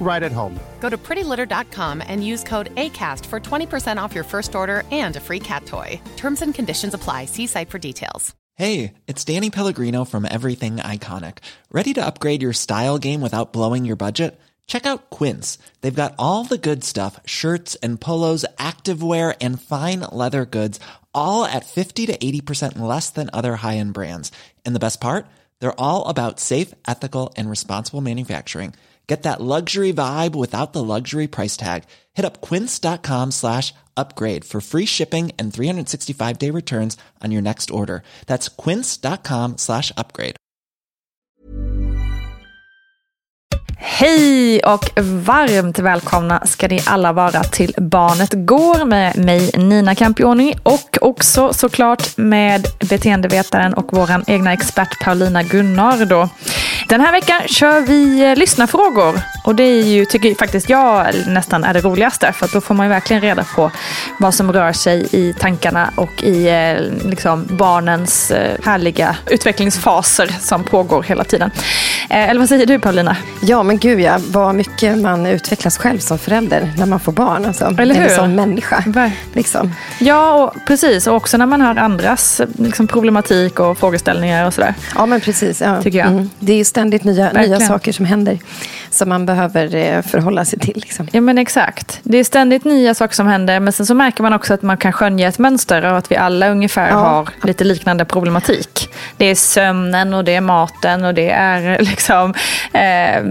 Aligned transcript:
right 0.00 0.22
at 0.22 0.32
home. 0.32 0.58
Go 0.80 0.90
to 0.90 0.98
prettylitter.com 0.98 2.02
and 2.06 2.26
use 2.26 2.44
code 2.44 2.74
ACAST 2.74 3.24
for 3.26 3.40
20% 3.40 3.96
off 4.02 4.14
your 4.14 4.24
first 4.24 4.54
order 4.54 4.82
and 4.90 5.16
a 5.16 5.20
free 5.20 5.40
cat 5.40 5.64
toy. 5.66 6.00
Terms 6.16 6.42
and 6.42 6.54
conditions 6.54 6.94
apply. 6.94 7.26
See 7.26 7.46
site 7.46 7.70
for 7.70 7.78
details. 7.78 8.34
Hey, 8.54 8.92
it's 9.06 9.24
Danny 9.24 9.48
Pellegrino 9.48 10.04
from 10.04 10.26
Everything 10.30 10.76
Iconic. 10.76 11.38
Ready 11.70 11.94
to 11.94 12.04
upgrade 12.04 12.42
your 12.42 12.52
style 12.52 12.98
game 12.98 13.22
without 13.22 13.54
blowing 13.54 13.86
your 13.86 13.96
budget? 13.96 14.38
Check 14.66 14.84
out 14.84 15.08
Quince. 15.08 15.58
They've 15.80 16.02
got 16.02 16.14
all 16.18 16.44
the 16.44 16.58
good 16.58 16.84
stuff 16.84 17.18
shirts 17.24 17.76
and 17.76 18.00
polos, 18.00 18.44
activewear, 18.58 19.34
and 19.40 19.60
fine 19.60 20.00
leather 20.00 20.44
goods, 20.44 20.78
all 21.14 21.44
at 21.46 21.64
50 21.64 22.06
to 22.06 22.16
80% 22.16 22.78
less 22.78 23.08
than 23.10 23.30
other 23.32 23.56
high 23.56 23.78
end 23.78 23.94
brands. 23.94 24.30
And 24.66 24.74
the 24.74 24.84
best 24.86 25.00
part? 25.00 25.26
They're 25.60 25.80
all 25.80 26.06
about 26.08 26.38
safe, 26.38 26.74
ethical, 26.86 27.32
and 27.36 27.48
responsible 27.48 28.00
manufacturing. 28.02 28.74
Get 29.06 29.24
that 29.24 29.40
luxury 29.40 29.92
vibe 29.92 30.34
without 30.34 30.72
the 30.72 30.82
luxury 30.82 31.26
price 31.26 31.56
tag. 31.56 31.84
Hit 32.14 32.24
up 32.24 32.40
quince.com 32.40 33.32
slash 33.32 33.74
upgrade 33.96 34.44
for 34.44 34.60
free 34.60 34.86
shipping 34.86 35.32
and 35.38 35.52
365 35.52 36.38
day 36.38 36.50
returns 36.50 36.96
on 37.24 37.32
your 37.32 37.42
next 37.42 37.70
order. 37.70 38.02
That's 38.26 38.48
quince.com 38.48 39.58
slash 39.58 39.92
upgrade. 39.96 40.36
Hej 43.84 44.60
och 44.60 44.90
varmt 45.02 45.78
välkomna 45.78 46.46
ska 46.46 46.68
ni 46.68 46.80
alla 46.86 47.12
vara 47.12 47.44
till 47.44 47.74
Barnet 47.78 48.30
Går 48.32 48.84
med 48.84 49.16
mig 49.16 49.50
Nina 49.58 49.94
Campioni 49.94 50.54
och 50.62 50.98
också 51.00 51.52
såklart 51.52 52.16
med 52.16 52.66
beteendevetaren 52.78 53.74
och 53.74 53.88
vår 53.92 54.10
egna 54.26 54.52
expert 54.52 55.04
Paulina 55.04 55.42
Gunnardo. 55.42 56.28
Den 56.88 57.00
här 57.00 57.12
veckan 57.12 57.40
kör 57.46 57.80
vi 57.80 58.34
lyssnarfrågor 58.36 59.20
och 59.44 59.54
det 59.54 59.62
är 59.62 59.82
ju, 59.82 60.04
tycker 60.04 60.34
faktiskt 60.34 60.68
jag 60.68 61.06
nästan 61.26 61.64
är 61.64 61.74
det 61.74 61.80
roligaste 61.80 62.32
för 62.32 62.48
då 62.52 62.60
får 62.60 62.74
man 62.74 62.86
ju 62.86 62.90
verkligen 62.90 63.22
reda 63.22 63.44
på 63.44 63.70
vad 64.18 64.34
som 64.34 64.52
rör 64.52 64.72
sig 64.72 65.06
i 65.12 65.34
tankarna 65.38 65.90
och 65.96 66.22
i 66.22 66.48
eh, 66.48 67.08
liksom, 67.10 67.46
barnens 67.50 68.30
eh, 68.30 68.56
härliga 68.64 69.16
utvecklingsfaser 69.30 70.34
som 70.40 70.64
pågår 70.64 71.02
hela 71.02 71.24
tiden. 71.24 71.50
Eh, 72.10 72.30
eller 72.30 72.40
vad 72.40 72.48
säger 72.48 72.66
du 72.66 72.78
Paulina? 72.78 73.16
Ja, 73.42 73.62
men 73.62 73.78
gud 73.78 74.00
ja, 74.00 74.18
vad 74.28 74.54
mycket 74.54 74.98
man 74.98 75.26
utvecklas 75.26 75.78
själv 75.78 75.98
som 75.98 76.18
förälder 76.18 76.72
när 76.78 76.86
man 76.86 77.00
får 77.00 77.12
barn. 77.12 77.44
Alltså. 77.46 77.64
Eller 77.78 77.94
hur? 77.94 78.04
Eller 78.04 78.16
som 78.16 78.34
människa. 78.34 78.84
Ver- 78.86 79.10
Liksom. 79.32 79.74
Ja, 79.98 80.32
och 80.32 80.54
precis. 80.66 81.06
Och 81.06 81.16
också 81.16 81.36
när 81.36 81.46
man 81.46 81.60
hör 81.60 81.76
andras 81.76 82.40
liksom, 82.58 82.86
problematik 82.86 83.60
och 83.60 83.78
frågeställningar 83.78 84.46
och 84.46 84.54
sådär. 84.54 84.74
Ja, 84.94 85.06
men 85.06 85.20
precis. 85.20 85.60
Ja. 85.60 85.82
Tycker 85.82 85.98
jag. 85.98 86.08
Mm. 86.08 86.30
Det 86.38 86.60
är 86.60 86.64
ständigt 86.72 87.04
nya, 87.04 87.24
nya 87.24 87.32
Verkligen. 87.32 87.60
saker 87.60 87.92
som 87.92 88.04
händer 88.06 88.38
som 88.90 89.08
man 89.08 89.26
behöver 89.26 89.74
eh, 89.74 90.02
förhålla 90.02 90.44
sig 90.44 90.58
till. 90.58 90.72
Liksom. 90.76 91.08
Ja 91.12 91.20
men 91.20 91.38
exakt. 91.38 92.00
Det 92.02 92.18
är 92.18 92.24
ständigt 92.24 92.64
nya 92.64 92.94
saker 92.94 93.14
som 93.14 93.26
händer 93.26 93.60
men 93.60 93.72
sen 93.72 93.86
så 93.86 93.94
märker 93.94 94.22
man 94.22 94.32
också 94.32 94.54
att 94.54 94.62
man 94.62 94.76
kan 94.76 94.92
skönja 94.92 95.28
ett 95.28 95.38
mönster 95.38 95.84
och 95.92 95.98
att 95.98 96.10
vi 96.10 96.16
alla 96.16 96.48
ungefär 96.50 96.88
Ja. 96.88 96.94
har 96.96 97.28
lite 97.46 97.64
liknande 97.64 98.04
problematik. 98.04 98.88
Det 99.16 99.26
är 99.26 99.34
sömnen 99.34 100.14
och 100.14 100.24
det 100.24 100.34
är 100.34 100.40
maten 100.40 101.04
och 101.04 101.14
det 101.14 101.30
är 101.30 101.78
liksom 101.82 102.34
eh, 102.72 103.22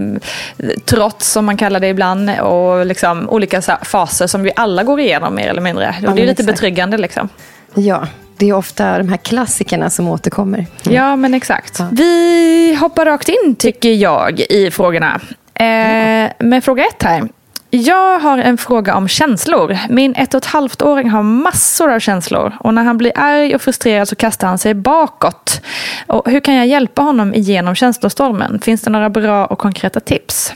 trots 0.84 1.32
som 1.32 1.44
man 1.44 1.56
kallar 1.56 1.80
det 1.80 1.88
ibland 1.88 2.30
och 2.40 2.86
liksom 2.86 3.28
olika 3.30 3.62
faser 3.82 4.26
som 4.26 4.42
vi 4.42 4.50
alla 4.56 4.82
går 4.82 5.00
igenom 5.00 5.34
mer 5.34 5.48
eller 5.48 5.62
mindre. 5.62 5.88
Och 5.88 5.94
Ja, 6.04 6.10
det 6.14 6.22
är 6.22 6.26
lite 6.26 6.42
exakt. 6.42 6.46
betryggande 6.46 6.98
liksom. 6.98 7.28
Ja, 7.74 8.06
det 8.42 8.48
är 8.48 8.52
ofta 8.52 8.98
de 8.98 9.08
här 9.08 9.16
klassikerna 9.16 9.90
som 9.90 10.08
återkommer. 10.08 10.66
Ja, 10.82 11.16
men 11.16 11.34
exakt. 11.34 11.78
Ja. 11.78 11.88
Vi 11.92 12.76
hoppar 12.80 13.04
rakt 13.04 13.28
in, 13.28 13.54
tycker 13.54 13.92
jag, 13.92 14.40
i 14.40 14.70
frågorna. 14.70 15.20
Eh, 15.54 16.32
med 16.38 16.64
fråga 16.64 16.84
ett 16.84 17.02
här. 17.02 17.28
Jag 17.70 18.18
har 18.18 18.38
en 18.38 18.58
fråga 18.58 18.94
om 18.94 19.08
känslor. 19.08 19.78
Min 19.88 20.14
ett 20.14 20.34
och 20.34 20.38
ett 20.38 20.44
halvt 20.44 20.82
åring 20.82 21.10
har 21.10 21.22
massor 21.22 21.92
av 21.92 21.98
känslor 21.98 22.56
och 22.60 22.74
när 22.74 22.84
han 22.84 22.98
blir 22.98 23.12
arg 23.14 23.54
och 23.54 23.62
frustrerad 23.62 24.08
så 24.08 24.16
kastar 24.16 24.48
han 24.48 24.58
sig 24.58 24.74
bakåt. 24.74 25.60
Och 26.06 26.30
hur 26.30 26.40
kan 26.40 26.54
jag 26.54 26.66
hjälpa 26.66 27.02
honom 27.02 27.34
igenom 27.34 27.74
känslostormen? 27.74 28.60
Finns 28.60 28.82
det 28.82 28.90
några 28.90 29.10
bra 29.10 29.46
och 29.46 29.58
konkreta 29.58 30.00
tips? 30.00 30.54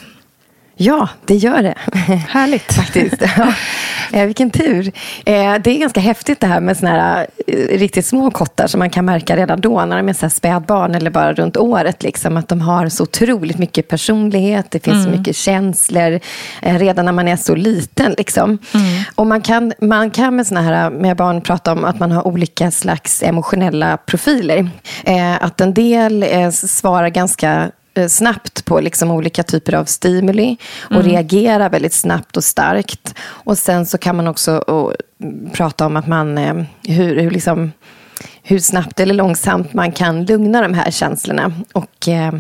Ja, 0.78 1.08
det 1.24 1.34
gör 1.34 1.62
det. 1.62 1.74
Härligt. 2.28 2.72
Faktiskt. 2.72 3.22
Ja. 3.36 3.52
Eh, 4.12 4.26
vilken 4.26 4.50
tur. 4.50 4.92
Eh, 5.24 5.54
det 5.54 5.70
är 5.70 5.78
ganska 5.78 6.00
häftigt 6.00 6.40
det 6.40 6.46
här 6.46 6.60
med 6.60 6.76
såna 6.76 6.90
här 6.90 7.26
eh, 7.46 7.78
riktigt 7.78 8.06
små 8.06 8.30
kottar 8.30 8.66
som 8.66 8.78
man 8.78 8.90
kan 8.90 9.04
märka 9.04 9.36
redan 9.36 9.60
då 9.60 9.84
när 9.84 9.96
de 9.96 10.08
är 10.08 10.12
så 10.12 10.30
spädbarn 10.30 10.94
eller 10.94 11.10
bara 11.10 11.32
runt 11.32 11.56
året. 11.56 12.02
Liksom, 12.02 12.36
att 12.36 12.48
de 12.48 12.60
har 12.60 12.88
så 12.88 13.02
otroligt 13.02 13.58
mycket 13.58 13.88
personlighet, 13.88 14.70
det 14.70 14.84
finns 14.84 15.04
så 15.04 15.10
mycket 15.10 15.36
känslor 15.36 16.20
redan 16.60 17.04
när 17.04 17.12
man 17.12 17.28
är 17.28 17.36
så 17.36 17.54
liten. 17.54 18.14
Liksom. 18.18 18.58
Och 19.14 19.26
man 19.26 19.40
kan, 19.40 19.72
man 19.80 20.10
kan 20.10 20.36
med 20.36 20.46
såna 20.46 20.60
här 20.62 20.90
med 20.90 21.16
barn 21.16 21.40
prata 21.40 21.72
om 21.72 21.84
att 21.84 21.98
man 22.00 22.12
har 22.12 22.26
olika 22.26 22.70
slags 22.70 23.22
emotionella 23.22 23.96
profiler. 23.96 24.70
Att 25.40 25.60
en 25.60 25.74
del 25.74 26.24
svarar 26.52 27.08
ganska 27.08 27.70
snabbt 28.08 28.64
på 28.64 28.80
liksom 28.80 29.10
olika 29.10 29.42
typer 29.42 29.74
av 29.74 29.84
stimuli 29.84 30.56
och 30.90 31.04
reagerar 31.04 31.70
väldigt 31.70 31.92
snabbt 31.92 32.36
och 32.36 32.44
starkt. 32.44 33.14
Och 33.20 33.58
sen 33.58 33.86
så 33.86 33.98
kan 33.98 34.16
man 34.16 34.26
också 34.26 34.56
och, 34.58 34.94
mm, 35.22 35.50
prata 35.50 35.86
om 35.86 35.96
att 35.96 36.06
man, 36.06 36.38
eh, 36.38 36.54
hur, 36.82 37.20
hur, 37.20 37.30
liksom, 37.30 37.72
hur 38.42 38.58
snabbt 38.58 39.00
eller 39.00 39.14
långsamt 39.14 39.74
man 39.74 39.92
kan 39.92 40.24
lugna 40.24 40.62
de 40.62 40.74
här 40.74 40.90
känslorna. 40.90 41.52
Och 41.72 42.08
eh, 42.08 42.34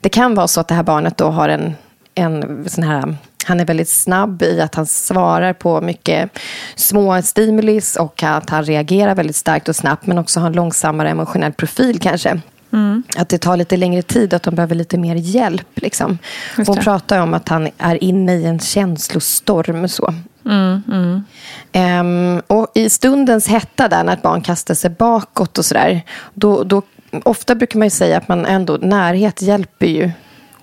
det 0.00 0.08
kan 0.08 0.34
vara 0.34 0.48
så 0.48 0.60
att 0.60 0.68
det 0.68 0.74
här 0.74 0.82
barnet 0.82 1.16
då 1.16 1.26
har 1.26 1.48
en, 1.48 1.74
en 2.14 2.64
sån 2.68 2.84
här 2.84 3.16
han 3.44 3.60
är 3.60 3.64
väldigt 3.64 3.88
snabb 3.88 4.42
i 4.42 4.60
att 4.60 4.74
han 4.74 4.86
svarar 4.86 5.52
på 5.52 5.80
mycket 5.80 6.38
små 6.74 7.22
stimulis 7.22 7.96
och 7.96 8.22
att 8.22 8.50
han 8.50 8.64
reagerar 8.64 9.14
väldigt 9.14 9.36
starkt 9.36 9.68
och 9.68 9.76
snabbt 9.76 10.06
men 10.06 10.18
också 10.18 10.40
har 10.40 10.46
en 10.46 10.52
långsammare 10.52 11.10
emotionell 11.10 11.52
profil 11.52 12.00
kanske. 12.00 12.40
Mm. 12.72 13.02
Att 13.16 13.28
det 13.28 13.38
tar 13.38 13.56
lite 13.56 13.76
längre 13.76 14.02
tid, 14.02 14.34
att 14.34 14.42
de 14.42 14.54
behöver 14.54 14.74
lite 14.74 14.98
mer 14.98 15.14
hjälp. 15.14 15.68
Liksom. 15.74 16.18
Hon 16.56 16.76
pratar 16.76 17.18
om 17.20 17.34
att 17.34 17.48
han 17.48 17.68
är 17.78 18.04
inne 18.04 18.34
i 18.34 18.44
en 18.44 18.58
känslostorm. 18.58 19.88
Så. 19.88 20.14
Mm, 20.44 20.82
mm. 20.88 21.24
Um, 22.00 22.42
och 22.46 22.66
I 22.74 22.90
stundens 22.90 23.48
hetta, 23.48 23.88
där, 23.88 24.04
när 24.04 24.12
ett 24.12 24.22
barn 24.22 24.42
kastar 24.42 24.74
sig 24.74 24.90
bakåt 24.90 25.58
och 25.58 25.64
sådär, 25.64 26.02
då, 26.34 26.62
då, 26.62 26.82
ofta 27.24 27.54
brukar 27.54 27.78
man 27.78 27.90
säga 27.90 28.18
att 28.18 28.28
man 28.28 28.46
ändå, 28.46 28.76
närhet 28.76 29.42
hjälper 29.42 29.86
ju 29.86 30.10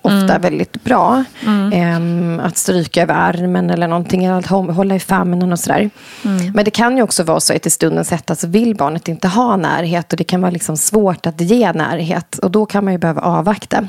ofta 0.06 0.34
mm. 0.34 0.42
väldigt 0.42 0.84
bra. 0.84 1.24
Mm. 1.46 1.96
Um, 1.96 2.40
att 2.40 2.56
stryka 2.56 3.02
över 3.02 3.14
armen 3.14 3.70
eller 3.70 3.88
någonting, 3.88 4.26
att 4.26 4.46
hålla 4.46 4.94
i 4.94 5.00
famnen 5.00 5.52
och 5.52 5.58
sådär. 5.58 5.90
Mm. 6.24 6.52
Men 6.54 6.64
det 6.64 6.70
kan 6.70 6.96
ju 6.96 7.02
också 7.02 7.22
vara 7.22 7.40
så 7.40 7.56
att 7.56 7.66
i 7.66 7.70
stundens 7.70 8.10
hetta 8.10 8.34
så 8.34 8.46
vill 8.46 8.76
barnet 8.76 9.08
inte 9.08 9.28
ha 9.28 9.56
närhet 9.56 10.12
och 10.12 10.16
det 10.16 10.24
kan 10.24 10.40
vara 10.40 10.50
liksom 10.50 10.76
svårt 10.76 11.26
att 11.26 11.40
ge 11.40 11.72
närhet 11.72 12.38
och 12.38 12.50
då 12.50 12.66
kan 12.66 12.84
man 12.84 12.92
ju 12.92 12.98
behöva 12.98 13.20
avvakta. 13.20 13.88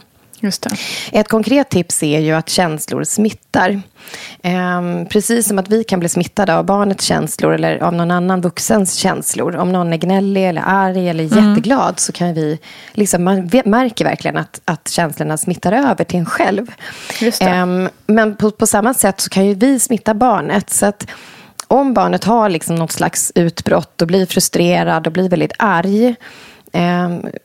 Ett 1.11 1.27
konkret 1.27 1.69
tips 1.69 2.03
är 2.03 2.19
ju 2.19 2.31
att 2.31 2.49
känslor 2.49 3.03
smittar. 3.03 3.81
Ehm, 4.41 5.05
precis 5.05 5.47
som 5.47 5.59
att 5.59 5.69
vi 5.69 5.83
kan 5.83 5.99
bli 5.99 6.09
smittade 6.09 6.55
av 6.55 6.65
barnets 6.65 7.05
känslor 7.05 7.53
eller 7.53 7.77
av 7.77 7.93
någon 7.93 8.11
annan 8.11 8.41
vuxens 8.41 8.93
känslor. 8.93 9.55
Om 9.55 9.71
någon 9.71 9.93
är 9.93 9.97
gnällig 9.97 10.49
eller 10.49 10.63
arg 10.65 11.09
eller 11.09 11.23
mm. 11.23 11.49
jätteglad 11.49 11.99
så 11.99 12.11
kan 12.11 12.33
vi, 12.33 12.59
liksom, 12.93 13.23
man 13.23 13.49
märker 13.65 14.05
verkligen 14.05 14.37
att, 14.37 14.61
att 14.65 14.89
känslorna 14.89 15.37
smittar 15.37 15.71
över 15.71 16.03
till 16.03 16.19
en 16.19 16.25
själv. 16.25 16.67
Ehm, 17.39 17.89
men 18.07 18.35
på, 18.35 18.51
på 18.51 18.67
samma 18.67 18.93
sätt 18.93 19.21
så 19.21 19.29
kan 19.29 19.45
ju 19.45 19.53
vi 19.53 19.79
smitta 19.79 20.13
barnet. 20.13 20.69
Så 20.69 20.85
att 20.85 21.07
om 21.67 21.93
barnet 21.93 22.23
har 22.23 22.49
liksom 22.49 22.75
något 22.75 22.91
slags 22.91 23.31
utbrott 23.35 24.01
och 24.01 24.07
blir 24.07 24.25
frustrerad 24.25 25.07
och 25.07 25.13
blir 25.13 25.29
väldigt 25.29 25.53
arg 25.59 26.15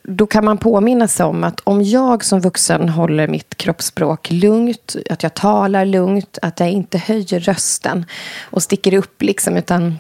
då 0.02 0.26
kan 0.26 0.44
man 0.44 0.58
påminna 0.58 1.08
sig 1.08 1.26
om 1.26 1.44
att 1.44 1.60
om 1.60 1.82
jag 1.82 2.24
som 2.24 2.40
vuxen 2.40 2.88
håller 2.88 3.28
mitt 3.28 3.54
kroppsspråk 3.54 4.30
lugnt, 4.30 4.96
att 5.10 5.22
jag 5.22 5.34
talar 5.34 5.84
lugnt, 5.84 6.38
att 6.42 6.60
jag 6.60 6.70
inte 6.70 6.98
höjer 6.98 7.40
rösten 7.40 8.06
och 8.42 8.62
sticker 8.62 8.94
upp, 8.94 9.22
liksom, 9.22 9.56
utan. 9.56 9.98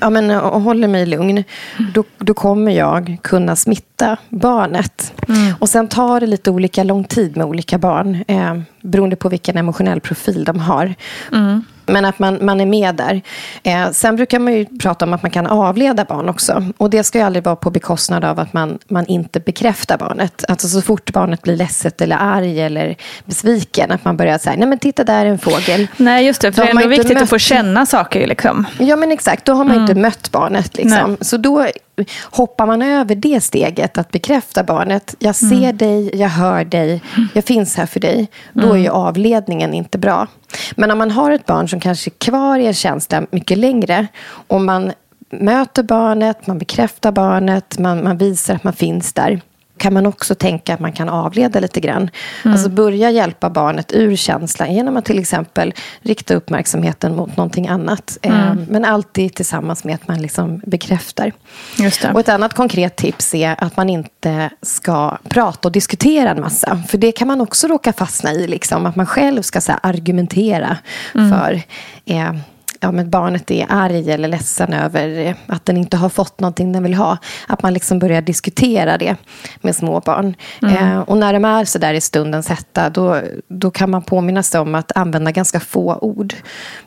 Ja, 0.00 0.10
men, 0.10 0.30
och 0.30 0.60
håller 0.60 0.88
mig 0.88 1.06
lugn, 1.06 1.44
då, 1.94 2.04
då 2.18 2.34
kommer 2.34 2.72
jag 2.72 3.16
kunna 3.22 3.56
smitta 3.56 4.16
barnet. 4.28 5.12
Mm. 5.28 5.54
Och 5.60 5.68
sen 5.68 5.88
tar 5.88 6.20
det 6.20 6.26
lite 6.26 6.50
olika 6.50 6.84
lång 6.84 7.04
tid 7.04 7.36
med 7.36 7.46
olika 7.46 7.78
barn, 7.78 8.24
eh, 8.28 8.60
beroende 8.82 9.16
på 9.16 9.28
vilken 9.28 9.56
emotionell 9.56 10.00
profil 10.00 10.44
de 10.44 10.58
har. 10.58 10.94
Mm. 11.32 11.64
Men 11.86 12.04
att 12.04 12.18
man, 12.18 12.38
man 12.42 12.60
är 12.60 12.66
med 12.66 12.94
där. 12.94 13.22
Eh, 13.62 13.90
sen 13.90 14.16
brukar 14.16 14.38
man 14.38 14.52
ju 14.52 14.64
prata 14.64 15.04
om 15.04 15.12
att 15.12 15.22
man 15.22 15.30
kan 15.30 15.46
avleda 15.46 16.04
barn 16.04 16.28
också. 16.28 16.64
Och 16.78 16.90
det 16.90 17.04
ska 17.04 17.18
ju 17.18 17.24
aldrig 17.24 17.44
vara 17.44 17.56
på 17.56 17.70
bekostnad 17.70 18.24
av 18.24 18.40
att 18.40 18.52
man, 18.52 18.78
man 18.88 19.06
inte 19.06 19.40
bekräftar 19.40 19.98
barnet. 19.98 20.44
Alltså 20.48 20.68
så 20.68 20.82
fort 20.82 21.12
barnet 21.12 21.42
blir 21.42 21.56
ledset 21.56 22.00
eller 22.00 22.16
arg 22.16 22.60
eller 22.60 22.96
besviken. 23.24 23.90
Att 23.90 24.04
man 24.04 24.16
börjar 24.16 24.38
säga, 24.38 24.56
nej 24.56 24.68
men 24.68 24.78
titta 24.78 25.04
där 25.04 25.26
är 25.26 25.30
en 25.30 25.38
fågel. 25.38 25.86
Nej 25.96 26.26
just 26.26 26.40
det, 26.40 26.52
för 26.52 26.62
det 26.62 26.68
är 26.68 26.70
ändå 26.70 26.88
viktigt 26.88 27.14
mött... 27.14 27.22
att 27.22 27.30
få 27.30 27.38
känna 27.38 27.86
saker. 27.86 28.26
Liksom. 28.26 28.66
Ja 28.78 28.96
men 28.96 29.12
exakt, 29.12 29.44
då 29.44 29.52
har 29.52 29.64
man 29.64 29.76
mm. 29.76 29.82
inte 29.82 29.94
mött 29.94 30.32
barnet. 30.32 30.76
Liksom. 30.76 31.16
Så 31.20 31.36
då 31.36 31.66
hoppar 32.22 32.66
man 32.66 32.82
över 32.82 33.14
det 33.14 33.40
steget 33.40 33.98
att 33.98 34.12
bekräfta 34.12 34.64
barnet. 34.64 35.14
Jag 35.18 35.34
ser 35.34 35.56
mm. 35.56 35.76
dig, 35.76 36.10
jag 36.14 36.28
hör 36.28 36.64
dig, 36.64 37.02
jag 37.34 37.44
finns 37.44 37.76
här 37.76 37.86
för 37.86 38.00
dig. 38.00 38.28
Då 38.52 38.72
är 38.72 38.76
ju 38.76 38.86
mm. 38.86 38.96
avledningen 38.96 39.74
inte 39.74 39.98
bra. 39.98 40.26
Men 40.76 40.90
om 40.90 40.98
man 40.98 41.10
har 41.10 41.30
ett 41.30 41.46
barn 41.46 41.68
som 41.68 41.80
kanske 41.80 42.10
är 42.10 42.18
kvar 42.18 42.58
i 42.58 42.66
en 42.66 42.74
känsla 42.74 43.26
mycket 43.30 43.58
längre 43.58 44.06
och 44.26 44.60
man 44.60 44.92
möter 45.30 45.82
barnet, 45.82 46.46
man 46.46 46.58
bekräftar 46.58 47.12
barnet, 47.12 47.78
man, 47.78 48.04
man 48.04 48.18
visar 48.18 48.54
att 48.54 48.64
man 48.64 48.72
finns 48.72 49.12
där 49.12 49.40
kan 49.78 49.94
man 49.94 50.06
också 50.06 50.34
tänka 50.34 50.74
att 50.74 50.80
man 50.80 50.92
kan 50.92 51.08
avleda 51.08 51.60
lite 51.60 51.80
grann. 51.80 52.10
Mm. 52.44 52.52
Alltså 52.52 52.68
börja 52.68 53.10
hjälpa 53.10 53.50
barnet 53.50 53.92
ur 53.92 54.16
känslan 54.16 54.74
genom 54.74 54.96
att 54.96 55.04
till 55.04 55.18
exempel 55.18 55.74
rikta 56.00 56.34
uppmärksamheten 56.34 57.16
mot 57.16 57.36
någonting 57.36 57.68
annat. 57.68 58.18
Mm. 58.22 58.40
Eh, 58.40 58.54
men 58.68 58.84
alltid 58.84 59.34
tillsammans 59.34 59.84
med 59.84 59.94
att 59.94 60.08
man 60.08 60.22
liksom 60.22 60.60
bekräftar. 60.66 61.32
Och 62.14 62.20
ett 62.20 62.28
annat 62.28 62.54
konkret 62.54 62.96
tips 62.96 63.34
är 63.34 63.64
att 63.64 63.76
man 63.76 63.88
inte 63.88 64.50
ska 64.62 65.18
prata 65.28 65.68
och 65.68 65.72
diskutera 65.72 66.30
en 66.30 66.40
massa. 66.40 66.82
För 66.88 66.98
det 66.98 67.12
kan 67.12 67.28
man 67.28 67.40
också 67.40 67.66
råka 67.66 67.92
fastna 67.92 68.32
i. 68.32 68.48
Liksom, 68.48 68.86
att 68.86 68.96
man 68.96 69.06
själv 69.06 69.42
ska 69.42 69.60
så 69.60 69.72
argumentera 69.82 70.76
mm. 71.14 71.30
för 71.30 71.62
eh, 72.06 72.32
ja, 72.86 72.92
men 72.92 73.10
barnet 73.10 73.50
är 73.50 73.66
arg 73.68 74.10
eller 74.10 74.28
ledsen 74.28 74.72
över 74.72 75.34
att 75.46 75.66
den 75.66 75.76
inte 75.76 75.96
har 75.96 76.08
fått 76.08 76.40
någonting 76.40 76.72
den 76.72 76.82
vill 76.82 76.94
ha. 76.94 77.18
Att 77.46 77.62
man 77.62 77.74
liksom 77.74 77.98
börjar 77.98 78.20
diskutera 78.20 78.98
det 78.98 79.16
med 79.60 79.76
små 79.76 80.00
barn. 80.00 80.34
Mm. 80.62 80.76
Eh, 80.76 80.98
och 80.98 81.16
när 81.16 81.32
de 81.32 81.44
är 81.44 81.64
så 81.64 81.78
där 81.78 81.94
i 81.94 82.00
stundens 82.00 82.48
hetta, 82.48 82.90
då, 82.90 83.20
då 83.48 83.70
kan 83.70 83.90
man 83.90 84.02
påminna 84.02 84.42
sig 84.42 84.60
om 84.60 84.74
att 84.74 84.92
använda 84.96 85.30
ganska 85.30 85.60
få 85.60 85.98
ord. 86.00 86.34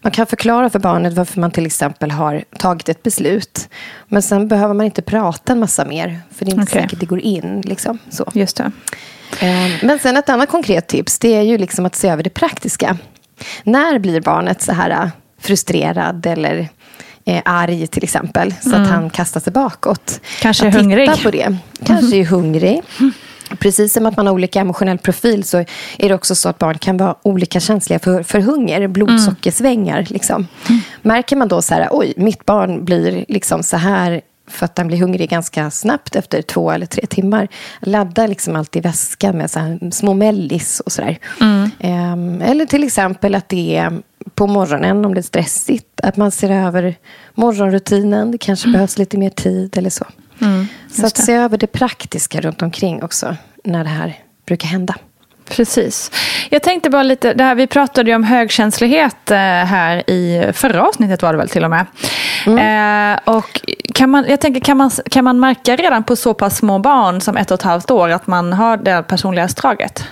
Man 0.01 0.12
kan 0.12 0.25
förklara 0.25 0.69
för 0.69 0.80
barnet 0.80 1.13
varför 1.13 1.40
man 1.40 1.51
till 1.51 1.66
exempel 1.66 2.12
har 2.12 2.44
tagit 2.57 2.90
ett 2.90 3.04
beslut. 3.04 3.69
Men 4.07 4.22
sen 4.22 4.48
behöver 4.48 4.74
man 4.74 4.86
inte 4.86 5.02
prata 5.02 5.54
en 5.54 5.60
massa 5.60 5.86
mer, 5.86 6.19
för 6.31 6.45
det 6.45 6.52
är 6.52 6.54
inte 6.54 6.72
okay. 6.72 6.81
säkert 6.81 7.00
det 7.00 7.06
går 7.06 7.19
in. 7.19 7.62
Liksom, 7.62 8.00
så. 8.10 8.31
Just 8.34 8.57
det. 8.57 8.72
Eh, 9.40 9.84
men 9.84 10.00
sen 10.00 10.18
ett 10.18 10.30
annat 10.30 10.50
konkret 10.50 10.88
tips, 10.88 11.19
det 11.19 11.36
är 11.36 11.42
ju 11.42 11.57
liksom 11.57 11.86
att 11.86 11.95
se 11.95 12.10
över 12.10 12.24
det 12.24 12.30
praktiska. 12.30 12.98
När 13.63 14.00
blir 14.00 14.22
barnet 14.22 14.62
så 14.62 14.74
här 14.74 15.12
frustrerad 15.40 16.26
eller 16.26 16.70
eh, 17.26 17.42
arg 17.46 17.88
till 17.88 18.04
exempel. 18.04 18.54
Så 18.62 18.70
mm. 18.70 18.82
att 18.82 18.90
han 18.90 19.10
kastar 19.10 19.40
sig 19.40 19.54
bakåt. 19.54 20.22
Kanske 20.42 20.68
är 20.68 20.72
hungrig. 20.72 21.24
på 21.24 21.32
det. 21.32 21.58
Kanske 21.84 22.18
är 22.18 22.26
hungrig. 22.26 22.82
Precis 23.58 23.94
som 23.94 24.06
att 24.06 24.18
man 24.18 24.28
har 24.28 24.34
olika 24.34 24.60
emotionell 24.60 24.98
profil 24.98 25.44
så 25.44 25.58
är 25.98 26.10
det 26.10 26.14
också 26.14 26.36
så 26.36 26.50
att 26.50 26.58
barn 26.58 26.78
kan 26.78 26.98
vara 26.98 27.16
olika 27.24 27.60
känsliga 27.60 28.00
för, 28.00 28.24
för 28.24 28.40
hunger, 28.40 28.88
blodsockersvängar. 28.88 29.98
Mm. 29.98 30.08
Liksom. 30.10 30.48
Mm. 30.70 30.82
Märker 31.02 31.36
man 31.36 31.48
då 31.48 31.62
så 31.62 31.74
här, 31.74 31.88
oj, 31.92 32.14
mitt 32.18 32.46
barn 32.46 32.86
blir 32.86 33.26
liksom 33.28 33.64
så 33.64 33.78
här 33.78 34.22
för 34.50 34.66
att 34.66 34.75
den 34.75 34.88
blir 34.88 34.98
hungrig 34.98 35.30
ganska 35.30 35.72
snabbt 35.72 36.16
efter 36.16 36.42
två 36.42 36.72
eller 36.72 36.86
tre 36.86 37.06
timmar. 37.06 37.48
Ladda 37.80 38.28
liksom 38.28 38.56
alltid 38.56 38.84
väskan 38.84 39.38
med 39.38 39.51
så 39.51 39.78
små 39.92 40.13
mellis 40.13 40.80
och 40.80 40.92
sådär. 40.92 41.18
Mm. 41.42 41.72
Um, 42.13 42.42
eller 42.42 42.66
till 42.66 42.84
exempel 42.84 43.36
att 43.36 43.50
det 43.50 43.75
är 43.75 44.01
på 44.36 44.48
morgonen 44.48 45.06
om 45.06 45.13
det 45.13 45.19
är 45.19 45.24
stressigt. 45.24 46.00
Att 46.04 46.18
man 46.18 46.31
ser 46.31 46.50
över 46.50 46.96
morgonrutinen. 47.34 48.31
Det 48.31 48.38
kanske 48.38 48.68
mm. 48.68 48.74
behövs 48.74 48.98
lite 48.98 49.18
mer 49.18 49.30
tid 49.30 49.78
eller 49.78 49.90
så. 49.90 50.06
Mm, 50.42 50.68
så 50.92 51.06
att 51.06 51.18
se 51.18 51.34
över 51.34 51.57
det 51.57 51.68
praktiska 51.68 52.42
runt 52.42 52.62
omkring 52.62 53.04
också 53.04 53.36
när 53.63 53.84
det 53.84 53.90
här 53.90 54.16
brukar 54.45 54.68
hända. 54.68 54.95
Precis. 55.50 56.12
Jag 56.50 56.63
tänkte 56.63 56.90
bara 56.90 57.04
lite, 57.04 57.33
det 57.33 57.44
här, 57.44 57.56
vi 57.56 57.68
pratade 57.68 58.09
ju 58.09 58.16
om 58.16 58.24
högkänslighet 58.24 59.31
eh, 59.31 59.38
här 59.38 60.09
i 60.09 60.52
förra 60.54 60.88
avsnittet 60.88 61.21
var 61.21 61.33
det 61.33 61.38
väl 61.38 61.50
till 61.50 61.64
och 61.64 61.69
med. 61.69 61.85
Mm. 62.46 63.14
Eh, 63.14 63.36
och 63.36 63.62
kan 63.94 64.10
man, 64.10 64.26
jag 64.30 64.42
tänker, 64.42 64.60
kan 64.62 64.78
man, 64.78 64.92
kan 65.12 65.24
man 65.24 65.40
märka 65.40 65.76
redan 65.76 66.04
på 66.04 66.16
så 66.16 66.34
pass 66.34 66.58
små 66.58 66.80
barn 66.80 67.22
som 67.22 67.38
ett 67.38 67.52
och 67.52 67.56
ett 67.56 67.62
halvt 67.62 67.92
år 67.92 68.10
att 68.10 68.28
man 68.28 68.54
har 68.54 68.78
det 68.78 69.04
personlighetsdraget? 69.04 70.04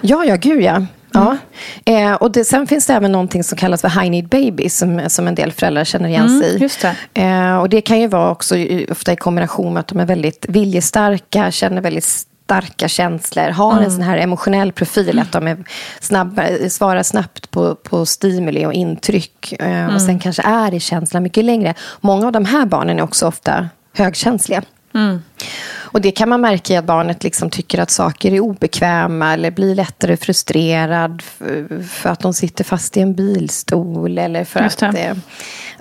Ja, 0.00 0.24
ja, 0.24 0.36
gud 0.36 0.62
ja. 0.62 0.86
Ja, 1.12 1.36
eh, 1.84 2.12
och 2.12 2.32
det, 2.32 2.44
sen 2.44 2.66
finns 2.66 2.86
det 2.86 2.94
även 2.94 3.12
någonting 3.12 3.44
som 3.44 3.58
kallas 3.58 3.80
för 3.80 3.88
high 3.88 4.10
need 4.10 4.28
baby 4.28 4.68
som, 4.68 5.02
som 5.08 5.28
en 5.28 5.34
del 5.34 5.52
föräldrar 5.52 5.84
känner 5.84 6.08
igen 6.08 6.26
mm, 6.26 6.40
sig 6.40 6.56
i. 6.56 6.58
Just 6.58 6.82
det. 6.82 7.22
Eh, 7.22 7.56
och 7.58 7.68
det 7.68 7.80
kan 7.80 8.00
ju 8.00 8.06
vara 8.06 8.30
också 8.30 8.56
ofta 8.90 9.12
i 9.12 9.16
kombination 9.16 9.72
med 9.72 9.80
att 9.80 9.88
de 9.88 10.00
är 10.00 10.06
väldigt 10.06 10.46
viljestarka, 10.48 11.50
känner 11.50 11.80
väldigt 11.80 12.26
starka 12.50 12.88
känslor, 12.88 13.48
har 13.48 13.72
mm. 13.72 13.84
en 13.84 13.90
sån 13.90 14.02
här 14.02 14.18
emotionell 14.18 14.72
profil, 14.72 15.18
att 15.18 15.32
de 15.32 15.46
är 15.46 15.64
snabba, 16.00 16.42
svarar 16.68 17.02
snabbt 17.02 17.50
på, 17.50 17.74
på 17.74 18.06
stimuli 18.06 18.66
och 18.66 18.72
intryck 18.72 19.52
eh, 19.58 19.80
mm. 19.80 19.94
och 19.94 20.02
sen 20.02 20.18
kanske 20.18 20.42
är 20.42 20.74
i 20.74 20.80
känslan 20.80 21.22
mycket 21.22 21.44
längre. 21.44 21.74
Många 22.00 22.26
av 22.26 22.32
de 22.32 22.44
här 22.44 22.66
barnen 22.66 22.98
är 22.98 23.02
också 23.02 23.26
ofta 23.26 23.68
högkänsliga. 23.96 24.62
Mm. 24.94 25.22
Och 25.92 26.00
det 26.00 26.10
kan 26.10 26.28
man 26.28 26.40
märka 26.40 26.72
i 26.74 26.76
att 26.76 26.84
barnet 26.84 27.24
liksom 27.24 27.50
tycker 27.50 27.78
att 27.78 27.90
saker 27.90 28.32
är 28.32 28.40
obekväma 28.40 29.32
eller 29.32 29.50
blir 29.50 29.74
lättare 29.74 30.16
frustrerad 30.16 31.22
för 31.90 32.10
att 32.10 32.20
de 32.20 32.34
sitter 32.34 32.64
fast 32.64 32.96
i 32.96 33.00
en 33.00 33.14
bilstol 33.14 34.18
eller 34.18 34.44
för 34.44 34.60
att 34.60 34.78
det, 34.78 35.16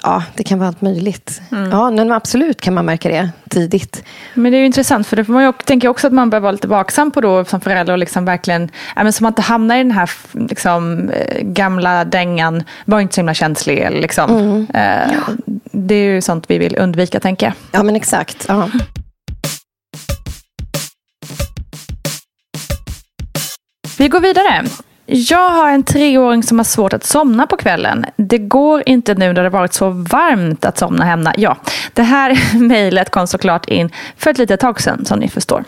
ja, 0.03 0.23
det 0.35 0.43
kan 0.43 0.59
vara 0.59 0.67
allt 0.67 0.81
möjligt. 0.81 1.41
Mm. 1.51 1.71
Ja, 1.71 1.91
men 1.91 2.11
absolut 2.11 2.61
kan 2.61 2.73
man 2.73 2.85
märka 2.85 3.09
det 3.09 3.29
tidigt. 3.49 4.03
Men 4.33 4.51
det 4.51 4.57
är 4.57 4.65
intressant 4.65 5.07
för 5.07 5.15
det 5.15 5.25
får 5.25 5.33
man 5.33 5.43
ju, 5.43 5.53
tänker 5.65 5.87
också 5.87 6.07
att 6.07 6.13
man 6.13 6.29
behöver 6.29 6.43
vara 6.43 6.51
lite 6.51 6.67
vaksam 6.67 7.11
på 7.11 7.21
då 7.21 7.45
som 7.45 7.61
förälder 7.61 7.93
och 7.93 7.99
liksom 7.99 8.25
verkligen, 8.25 8.71
ja, 8.95 9.03
men 9.03 9.13
så 9.13 9.23
man 9.23 9.31
inte 9.31 9.41
hamnar 9.41 9.75
i 9.75 9.77
den 9.77 9.91
här 9.91 10.09
liksom, 10.33 11.09
eh, 11.09 11.41
gamla 11.41 12.05
dängan, 12.05 12.63
var 12.85 12.99
inte 12.99 13.15
så 13.15 13.21
himla 13.21 13.33
känslig. 13.33 13.87
Liksom. 13.91 14.37
Mm. 14.37 14.67
Ja. 14.73 15.53
Det 15.71 15.95
är 15.95 16.13
ju 16.13 16.21
sånt 16.21 16.45
vi 16.47 16.57
vill 16.57 16.77
undvika 16.77 17.19
tänker 17.19 17.45
jag. 17.45 17.53
Ja 17.71 17.83
men 17.83 17.95
exakt. 17.95 18.45
Ja. 18.47 18.69
Vi 23.97 24.07
går 24.07 24.19
vidare. 24.19 24.65
Jag 25.11 25.49
har 25.49 25.69
en 25.69 25.83
treåring 25.83 26.43
som 26.43 26.59
har 26.59 26.63
svårt 26.63 26.93
att 26.93 27.03
somna 27.03 27.47
på 27.47 27.57
kvällen. 27.57 28.05
Det 28.15 28.37
går 28.37 28.83
inte 28.85 29.13
nu 29.13 29.33
när 29.33 29.43
det 29.43 29.49
varit 29.49 29.73
så 29.73 29.89
varmt 29.89 30.65
att 30.65 30.77
somna 30.77 31.05
hemma. 31.05 31.33
Ja, 31.37 31.57
det 31.93 32.03
här 32.03 32.57
mejlet 32.59 33.09
kom 33.09 33.27
såklart 33.27 33.69
in 33.69 33.89
för 34.17 34.31
ett 34.31 34.37
litet 34.37 34.59
tag 34.59 34.81
sedan 34.81 35.05
som 35.05 35.19
ni 35.19 35.29
förstår. 35.29 35.63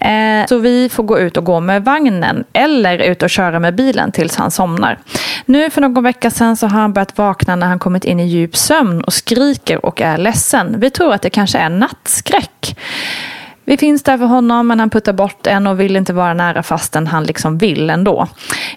Eh, 0.00 0.46
så 0.48 0.58
vi 0.58 0.88
får 0.88 1.02
gå 1.02 1.18
ut 1.18 1.36
och 1.36 1.44
gå 1.44 1.60
med 1.60 1.84
vagnen 1.84 2.44
eller 2.52 2.98
ut 2.98 3.22
och 3.22 3.30
köra 3.30 3.58
med 3.58 3.74
bilen 3.74 4.12
tills 4.12 4.36
han 4.36 4.50
somnar. 4.50 4.98
Nu 5.44 5.70
för 5.70 5.80
någon 5.80 6.04
vecka 6.04 6.30
sedan 6.30 6.56
så 6.56 6.66
har 6.66 6.80
han 6.80 6.92
börjat 6.92 7.18
vakna 7.18 7.56
när 7.56 7.66
han 7.66 7.78
kommit 7.78 8.04
in 8.04 8.20
i 8.20 8.26
djup 8.26 8.56
sömn 8.56 9.04
och 9.04 9.12
skriker 9.12 9.86
och 9.86 10.00
är 10.00 10.18
ledsen. 10.18 10.80
Vi 10.80 10.90
tror 10.90 11.14
att 11.14 11.22
det 11.22 11.30
kanske 11.30 11.58
är 11.58 11.68
nattskräck. 11.68 12.73
Vi 13.64 13.76
finns 13.76 14.02
där 14.02 14.18
för 14.18 14.24
honom 14.24 14.66
men 14.66 14.80
han 14.80 14.90
puttar 14.90 15.12
bort 15.12 15.46
en 15.46 15.66
och 15.66 15.80
vill 15.80 15.96
inte 15.96 16.12
vara 16.12 16.34
nära 16.34 16.62
fastän 16.62 17.06
han 17.06 17.24
liksom 17.24 17.58
vill 17.58 17.90
ändå. 17.90 18.28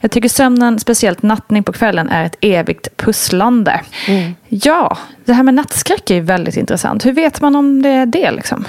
Jag 0.02 0.12
tycker 0.12 0.30
sömnen, 0.30 0.80
speciellt 0.80 1.22
nattning 1.22 1.64
på 1.64 1.74
kvällen, 1.74 2.10
är 2.10 2.26
ett 2.26 2.36
evigt 2.42 2.98
pusslande. 2.98 3.82
Mm. 4.08 4.36
Ja, 4.48 4.98
det 5.26 5.34
här 5.34 5.44
med 5.44 5.54
nattskräck 5.54 6.12
är 6.12 6.22
väldigt 6.22 6.58
intressant. 6.58 7.06
Hur 7.06 7.14
vet 7.14 7.42
man 7.42 7.56
om 7.56 7.82
det 7.82 7.90
är 7.90 8.06
det 8.06 8.32
liksom? 8.32 8.66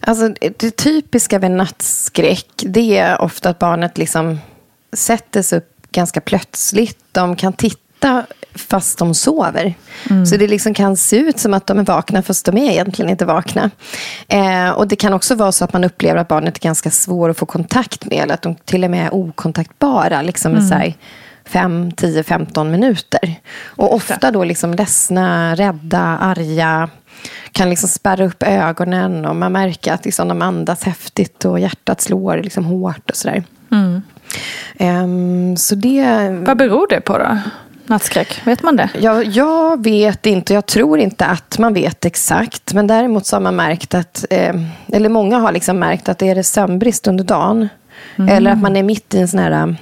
Alltså, 0.00 0.34
det 0.56 0.76
typiska 0.76 1.38
vid 1.38 1.50
nattskräck 1.50 2.48
det 2.56 2.98
är 2.98 3.22
ofta 3.22 3.50
att 3.50 3.58
barnet 3.58 3.98
liksom 3.98 4.38
sätter 4.92 5.42
sig 5.42 5.58
upp 5.58 5.76
ganska 5.92 6.20
plötsligt. 6.20 6.98
De 7.12 7.36
kan 7.36 7.52
titta 7.52 8.26
fast 8.54 8.98
de 8.98 9.14
sover. 9.14 9.74
Mm. 10.10 10.26
Så 10.26 10.36
det 10.36 10.48
liksom 10.48 10.74
kan 10.74 10.96
se 10.96 11.16
ut 11.16 11.38
som 11.38 11.54
att 11.54 11.66
de 11.66 11.78
är 11.78 11.84
vakna 11.84 12.22
fast 12.22 12.46
de 12.46 12.58
är 12.58 12.70
egentligen 12.70 13.10
inte 13.10 13.24
vakna. 13.24 13.70
Eh, 14.28 14.70
och 14.70 14.88
det 14.88 14.96
kan 14.96 15.12
också 15.12 15.34
vara 15.34 15.52
så 15.52 15.64
att 15.64 15.72
man 15.72 15.84
upplever 15.84 16.20
att 16.20 16.28
barnet 16.28 16.56
är 16.56 16.60
ganska 16.60 16.90
svår 16.90 17.28
att 17.28 17.38
få 17.38 17.46
kontakt 17.46 18.04
med. 18.04 18.18
Eller 18.18 18.34
att 18.34 18.42
de 18.42 18.54
till 18.54 18.84
och 18.84 18.90
med 18.90 19.06
är 19.06 19.14
okontaktbara. 19.14 20.22
Liksom 20.22 20.52
mm. 20.52 20.68
så 20.68 20.92
5, 21.44 21.92
10, 21.92 22.22
15 22.22 22.70
minuter. 22.70 23.40
Och 23.64 23.94
ofta 23.94 24.30
då 24.30 24.44
liksom 24.44 24.74
ledsna, 24.74 25.54
rädda, 25.54 26.00
arga. 26.00 26.88
Kan 27.52 27.70
liksom 27.70 27.88
spärra 27.88 28.24
upp 28.24 28.42
ögonen 28.42 29.26
och 29.26 29.36
man 29.36 29.52
märker 29.52 29.92
att 29.92 30.04
liksom 30.04 30.28
de 30.28 30.42
andas 30.42 30.82
häftigt 30.82 31.44
och 31.44 31.60
hjärtat 31.60 32.00
slår 32.00 32.36
liksom 32.36 32.64
hårt 32.64 33.10
och 33.10 33.16
sådär. 33.16 33.44
Mm. 33.70 34.02
Um, 34.78 35.56
så 35.56 35.74
det... 35.74 36.28
Vad 36.46 36.56
beror 36.56 36.86
det 36.88 37.00
på 37.00 37.18
då? 37.18 37.38
Nattskräck, 37.86 38.40
vet 38.46 38.62
man 38.62 38.76
det? 38.76 38.90
Jag, 39.00 39.24
jag 39.24 39.82
vet 39.84 40.26
inte, 40.26 40.54
jag 40.54 40.66
tror 40.66 40.98
inte 40.98 41.26
att 41.26 41.58
man 41.58 41.74
vet 41.74 42.04
exakt. 42.04 42.74
Men 42.74 42.86
däremot 42.86 43.26
så 43.26 43.36
har 43.36 43.40
man 43.40 43.56
märkt 43.56 43.94
att, 43.94 44.24
eh, 44.30 44.54
eller 44.88 45.08
många 45.08 45.38
har 45.38 45.52
liksom 45.52 45.78
märkt 45.78 46.08
att 46.08 46.18
det 46.18 46.28
är 46.28 46.34
det 46.34 46.44
sömnbrist 46.44 47.06
under 47.06 47.24
dagen. 47.24 47.68
Mm. 48.16 48.36
Eller 48.36 48.50
att 48.50 48.60
man 48.60 48.76
är 48.76 48.82
mitt 48.82 49.14
i 49.14 49.18
en 49.18 49.28
sån 49.28 49.40
här 49.40 49.76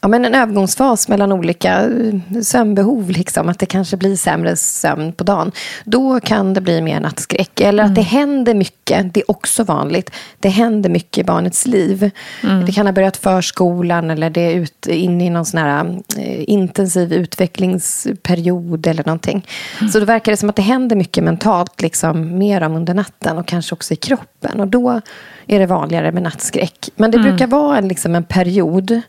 ja, 0.00 0.08
men 0.08 0.24
en 0.24 0.34
övergångsfas 0.34 1.08
mellan 1.08 1.32
olika 1.32 1.80
eh, 1.80 2.40
sömnbehov. 2.42 3.10
Liksom, 3.10 3.48
att 3.48 3.58
det 3.58 3.66
kanske 3.66 3.96
blir 3.96 4.16
sämre 4.16 4.56
sömn 4.56 5.12
på 5.12 5.24
dagen. 5.24 5.52
Då 5.84 6.20
kan 6.20 6.54
det 6.54 6.60
bli 6.60 6.82
mer 6.82 7.00
nattskräck. 7.00 7.60
Eller 7.60 7.82
mm. 7.82 7.90
att 7.90 7.94
det 7.94 8.02
händer 8.02 8.54
mycket. 8.54 9.14
Det 9.14 9.20
är 9.20 9.30
också 9.30 9.64
vanligt. 9.64 10.10
Det 10.40 10.48
händer 10.48 10.90
mycket 10.90 11.18
i 11.18 11.24
barnets 11.24 11.66
liv. 11.66 12.10
Mm. 12.42 12.66
Det 12.66 12.72
kan 12.72 12.86
ha 12.86 12.92
börjat 12.92 13.16
förskolan 13.16 14.10
eller 14.10 14.30
det 14.30 14.40
är 14.40 14.54
ut, 14.54 14.86
in 14.86 15.20
i 15.20 15.30
någon 15.30 15.46
sån 15.46 15.60
här 15.60 16.00
eh, 16.18 16.50
intensiv 16.50 17.12
utvecklingsperiod 17.12 18.86
eller 18.86 19.04
någonting. 19.06 19.46
Mm. 19.80 19.92
Så 19.92 20.00
då 20.00 20.04
verkar 20.04 20.32
det 20.32 20.36
som 20.36 20.50
att 20.50 20.56
det 20.56 20.62
händer 20.62 20.96
mycket 20.96 21.24
mentalt, 21.24 21.82
liksom, 21.82 22.38
mer 22.38 22.62
om 22.62 22.76
under 22.76 22.94
natten 22.94 23.38
och 23.38 23.46
kanske 23.46 23.74
också 23.74 23.94
i 23.94 23.96
kroppen. 23.96 24.60
Och 24.60 24.68
då 24.68 25.00
är 25.46 25.58
det 25.58 25.66
vanligare 25.66 26.12
med 26.12 26.22
nattskräck. 26.22 26.90
Men 26.96 27.10
det 27.10 27.18
mm. 27.18 27.28
brukar 27.28 27.46
vara 27.46 27.78
en, 27.78 27.88
liksom 27.88 28.14
en 28.14 28.24
period 28.24 29.00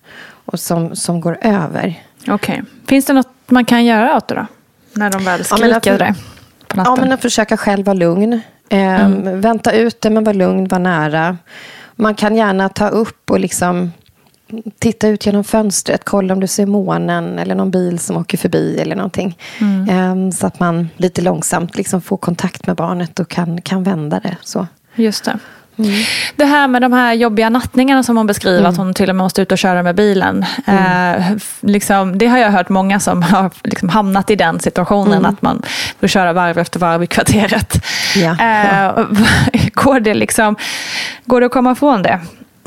och 0.52 0.60
som, 0.60 0.96
som 0.96 1.22
går 1.22 1.38
över. 1.42 2.04
Okej. 2.22 2.34
Okay. 2.34 2.62
Finns 2.88 3.06
det 3.06 3.14
något 3.14 3.30
man 3.48 3.66
kan 3.66 3.86
göra 3.86 4.18
åt 4.18 4.28
det 4.28 4.36
då? 4.36 4.46
När 4.94 5.12
de 5.12 5.24
väl 5.24 5.44
skriker 5.44 5.92
ja, 5.92 5.98
det 5.98 6.16
på 6.68 6.78
natten? 6.78 6.94
Ja, 6.98 7.02
men 7.02 7.12
att 7.12 7.22
försöka 7.22 7.58
själv 7.58 7.86
vara 7.86 7.94
lugn. 7.94 8.42
Eh, 8.70 9.06
mm. 9.06 9.42
Vänta 9.42 9.72
ut 9.72 10.02
det, 10.02 10.10
men 10.10 10.24
vara 10.24 10.34
lugn, 10.34 10.68
vara 10.68 10.80
nära. 10.80 11.38
Man 11.96 12.16
kan 12.16 12.36
gärna 12.36 12.70
ta 12.70 12.88
upp 12.88 13.32
och 13.32 13.40
liksom 13.40 13.92
titta 14.80 15.08
ut 15.08 15.26
genom 15.26 15.44
fönstret, 15.44 16.04
kolla 16.04 16.34
om 16.34 16.40
du 16.40 16.48
ser 16.48 16.66
månen 16.66 17.40
eller 17.40 17.56
någon 17.56 17.72
bil 17.72 18.00
som 18.00 18.18
åker 18.18 18.38
förbi 18.38 18.78
eller 18.80 18.96
någonting. 18.96 19.38
Mm. 19.60 19.90
Eh, 19.90 20.32
så 20.32 20.48
att 20.48 20.60
man 20.60 20.90
lite 20.98 21.22
långsamt 21.22 21.76
liksom 21.76 22.02
får 22.02 22.18
kontakt 22.18 22.68
med 22.68 22.76
barnet 22.76 23.20
och 23.20 23.30
kan, 23.30 23.62
kan 23.62 23.84
vända 23.84 24.20
det. 24.20 24.38
Så. 24.42 24.68
Just 24.96 25.26
det. 25.26 25.40
Mm. 25.78 25.92
Det 26.36 26.46
här 26.46 26.68
med 26.68 26.82
de 26.82 26.94
här 26.94 27.14
jobbiga 27.14 27.50
nattningarna 27.50 28.04
som 28.04 28.18
hon 28.18 28.28
beskriver, 28.28 28.60
mm. 28.60 28.72
att 28.72 28.78
hon 28.78 28.94
till 28.94 29.10
och 29.10 29.16
med 29.16 29.24
måste 29.24 29.42
ut 29.42 29.52
och 29.52 29.58
köra 29.58 29.84
med 29.84 29.96
bilen. 29.96 30.46
Mm. 30.66 31.16
Eh, 31.16 31.38
liksom, 31.62 32.18
det 32.18 32.28
har 32.28 32.38
jag 32.38 32.52
hört 32.52 32.70
många 32.70 33.00
som 33.00 33.24
har 33.24 33.52
liksom 33.64 33.90
hamnat 33.90 34.30
i 34.30 34.36
den 34.36 34.60
situationen, 34.60 35.18
mm. 35.18 35.26
att 35.26 35.42
man 35.42 35.62
får 36.00 36.08
köra 36.08 36.34
varv 36.34 36.58
efter 36.58 36.80
varv 36.80 37.04
i 37.04 37.08
kvarteret. 37.08 37.86
Ja. 38.16 38.38
Eh, 38.40 39.06
går, 39.74 40.00
det 40.00 40.14
liksom, 40.14 40.56
går 41.26 41.42
det 41.42 41.46
att 41.46 41.54
komma 41.54 41.72
ifrån 41.72 42.04
det? 42.04 42.20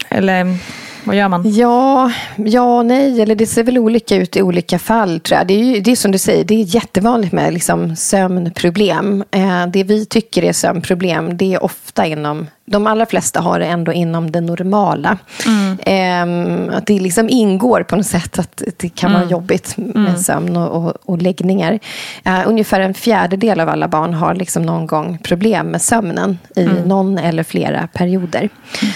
Eller 0.09 0.59
vad 1.05 1.17
gör 1.17 1.29
man? 1.29 1.51
Ja, 1.55 2.13
ja 2.37 2.83
nej. 2.83 3.21
Eller 3.21 3.35
det 3.35 3.47
ser 3.47 3.65
väl 3.65 3.79
olika 3.79 4.17
ut 4.17 4.37
i 4.37 4.43
olika 4.43 4.79
fall. 4.79 5.21
Tror 5.21 5.39
jag. 5.39 5.47
Det, 5.47 5.55
är 5.55 5.65
ju, 5.65 5.81
det 5.81 5.93
är 5.93 5.97
som 5.97 6.11
du 6.11 6.19
säger, 6.19 6.45
det 6.45 6.55
är 6.55 6.75
jättevanligt 6.75 7.33
med 7.33 7.53
liksom 7.53 7.97
sömnproblem. 7.97 9.25
Eh, 9.31 9.67
det 9.67 9.85
vi 9.85 10.07
tycker 10.07 10.45
är 10.45 10.53
sömnproblem, 10.53 11.37
det 11.37 11.55
är 11.55 11.65
ofta 11.65 12.07
inom 12.07 12.47
de 12.67 12.87
allra 12.87 13.07
flesta 13.07 13.41
har 13.41 13.59
det 13.59 13.67
ändå 13.67 13.93
inom 13.93 14.31
det 14.31 14.41
normala. 14.41 15.19
Mm. 15.47 16.69
Eh, 16.71 16.77
att 16.77 16.87
det 16.87 16.99
liksom 16.99 17.29
ingår 17.29 17.83
på 17.83 17.97
något 17.97 18.07
sätt 18.07 18.39
att 18.39 18.63
det 18.77 18.89
kan 18.89 19.11
mm. 19.11 19.21
vara 19.21 19.31
jobbigt 19.31 19.77
med 19.77 19.97
mm. 19.97 20.17
sömn 20.17 20.57
och, 20.57 20.85
och, 20.85 20.97
och 21.05 21.23
läggningar. 21.23 21.79
Eh, 22.25 22.41
ungefär 22.47 22.81
en 22.81 22.95
fjärdedel 22.95 23.61
av 23.61 23.69
alla 23.69 23.89
barn 23.89 24.15
har 24.15 24.35
liksom 24.35 24.63
någon 24.63 24.87
gång 24.87 25.19
problem 25.19 25.67
med 25.67 25.83
sömnen 25.83 26.39
i 26.57 26.63
mm. 26.63 26.83
någon 26.83 27.19
eller 27.19 27.43
flera 27.43 27.87
perioder. 27.87 28.49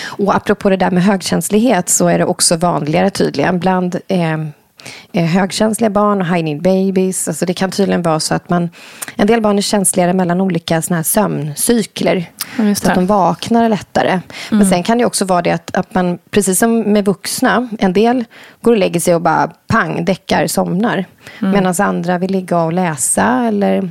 Och 0.06 0.36
apropå 0.36 0.70
det 0.70 0.76
där 0.76 0.90
med 0.90 1.02
högkänslighet 1.02 1.88
så 1.98 2.08
är 2.08 2.18
det 2.18 2.24
också 2.24 2.56
vanligare 2.56 3.10
tydligen 3.10 3.58
bland 3.58 3.96
eh, 4.08 4.38
Eh, 5.12 5.24
högkänsliga 5.24 5.90
barn 5.90 6.20
och 6.20 6.26
high 6.26 6.44
need 6.44 6.62
babies. 6.62 7.28
Alltså 7.28 7.46
det 7.46 7.54
kan 7.54 7.70
tydligen 7.70 8.02
vara 8.02 8.20
så 8.20 8.34
att 8.34 8.50
man, 8.50 8.70
en 9.16 9.26
del 9.26 9.40
barn 9.40 9.58
är 9.58 9.62
känsligare 9.62 10.12
mellan 10.12 10.40
olika 10.40 10.82
såna 10.82 10.96
här 10.96 11.02
sömncykler. 11.02 12.30
Så 12.76 12.88
att 12.88 12.94
de 12.94 13.06
vaknar 13.06 13.68
lättare. 13.68 14.10
Mm. 14.10 14.22
Men 14.50 14.66
sen 14.66 14.82
kan 14.82 14.98
det 14.98 15.04
också 15.04 15.24
vara 15.24 15.42
det 15.42 15.50
att, 15.50 15.76
att 15.76 15.94
man, 15.94 16.18
precis 16.30 16.58
som 16.58 16.80
med 16.80 17.04
vuxna, 17.04 17.68
en 17.78 17.92
del 17.92 18.24
går 18.60 18.72
och 18.72 18.78
lägger 18.78 19.00
sig 19.00 19.14
och 19.14 19.20
bara 19.20 19.52
pang, 19.66 20.04
däckar, 20.04 20.46
somnar. 20.46 21.04
Mm. 21.38 21.52
Medan 21.52 21.74
andra 21.78 22.18
vill 22.18 22.30
ligga 22.30 22.62
och 22.62 22.72
läsa 22.72 23.44
eller 23.48 23.90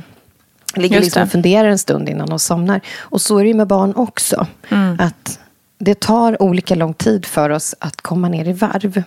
ligger 0.74 1.00
liksom 1.00 1.22
och 1.22 1.30
funderar 1.30 1.68
en 1.68 1.78
stund 1.78 2.08
innan 2.08 2.28
de 2.28 2.38
somnar. 2.38 2.80
Och 2.98 3.20
så 3.20 3.38
är 3.38 3.42
det 3.42 3.48
ju 3.48 3.54
med 3.54 3.66
barn 3.66 3.92
också. 3.96 4.46
Mm. 4.68 5.00
Att 5.00 5.38
det 5.80 6.00
tar 6.00 6.42
olika 6.42 6.74
lång 6.74 6.94
tid 6.94 7.26
för 7.26 7.50
oss 7.50 7.74
att 7.78 8.00
komma 8.00 8.28
ner 8.28 8.48
i 8.48 8.52
varv. 8.52 9.02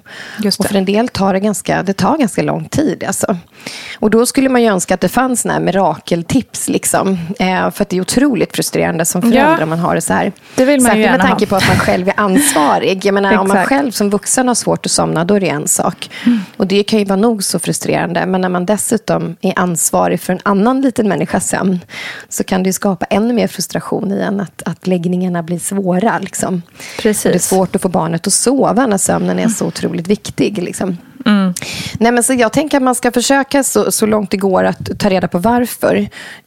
Och 0.60 0.66
för 0.66 0.76
en 0.76 0.86
del 0.86 1.08
tar 1.08 1.34
det 1.34 1.40
ganska, 1.40 1.84
det 1.84 1.94
tar 1.94 2.18
ganska 2.18 2.42
lång 2.42 2.66
tid. 2.66 3.04
Alltså. 3.04 3.38
Och 4.00 4.10
då 4.10 4.26
skulle 4.26 4.50
man 4.50 4.62
ju 4.62 4.68
önska 4.68 4.94
att 4.94 5.02
det 5.02 5.10
fanns 5.10 5.42
såna 5.42 5.60
mirakeltips. 5.60 6.70
Liksom. 6.70 7.18
Eh, 7.40 7.72
för 7.72 7.82
att 7.82 7.90
det 7.90 7.98
är 7.98 8.02
otroligt 8.02 8.56
frustrerande 8.56 9.06
som 9.06 9.22
förälder 9.22 9.58
ja. 9.58 9.64
om 9.64 9.70
man 9.70 9.80
har 9.80 9.96
det 9.96 10.02
så 10.02 10.14
här. 10.14 10.32
Det 10.56 10.66
vill 10.66 10.82
man 10.82 10.92
Särskilt 10.92 11.12
med 11.12 11.22
tanke 11.22 11.46
på 11.46 11.56
att 11.56 11.68
man 11.68 11.78
själv 11.78 12.08
är 12.08 12.14
ansvarig. 12.18 13.06
Jag 13.06 13.14
menar, 13.14 13.38
om 13.38 13.48
man 13.48 13.66
själv 13.66 13.92
som 13.92 14.10
vuxen 14.10 14.48
har 14.48 14.56
svårt 14.56 14.86
att 14.86 14.92
somna, 14.92 15.26
då 15.26 15.34
är 15.34 15.40
det 15.40 15.50
en 15.50 15.68
sak. 15.68 16.10
Mm. 16.26 16.40
Och 16.58 16.68
det 16.68 16.84
kan 16.84 17.00
ju 17.00 17.06
vara 17.06 17.20
nog 17.20 17.44
så 17.44 17.60
frustrerande. 17.60 18.26
Men 18.26 18.42
när 18.42 18.50
man 18.50 18.66
dessutom 18.66 19.36
är 19.42 19.60
ansvarig 19.60 20.20
för 20.20 20.34
en 20.34 20.40
annan 20.44 20.82
liten 20.82 21.08
människas 21.08 21.48
sömn, 21.48 21.80
så 22.30 22.44
kan 22.44 22.64
det 22.64 22.74
skapa 22.74 23.06
ännu 23.06 23.34
mer 23.34 23.48
frustration 23.48 24.12
i 24.12 24.20
en 24.20 24.40
att, 24.40 24.62
att 24.66 24.88
läggningarna 24.88 25.44
blir 25.44 25.60
svåra. 25.60 26.20
Liksom. 26.20 26.61
Precis. 27.02 27.24
Det 27.24 27.34
är 27.34 27.40
svårt 27.40 27.76
att 27.76 27.82
få 27.82 27.90
barnet 27.90 28.28
att 28.28 28.34
sova 28.34 28.88
när 28.88 28.98
sömnen 28.98 29.40
är 29.40 29.48
så 29.48 29.66
otroligt 29.66 30.08
viktig. 30.08 30.64
Liksom. 30.64 30.98
Mm. 31.26 31.54
Nej, 32.00 32.12
men 32.12 32.24
så 32.24 32.34
jag 32.34 32.54
tänker 32.54 32.78
att 32.78 32.84
man 32.84 32.96
ska 32.96 33.12
försöka 33.12 33.64
så, 33.64 33.92
så 33.92 34.06
långt 34.06 34.32
det 34.32 34.38
går 34.38 34.64
att 34.64 35.00
ta 35.00 35.10
reda 35.10 35.28
på 35.28 35.38
varför. 35.38 35.96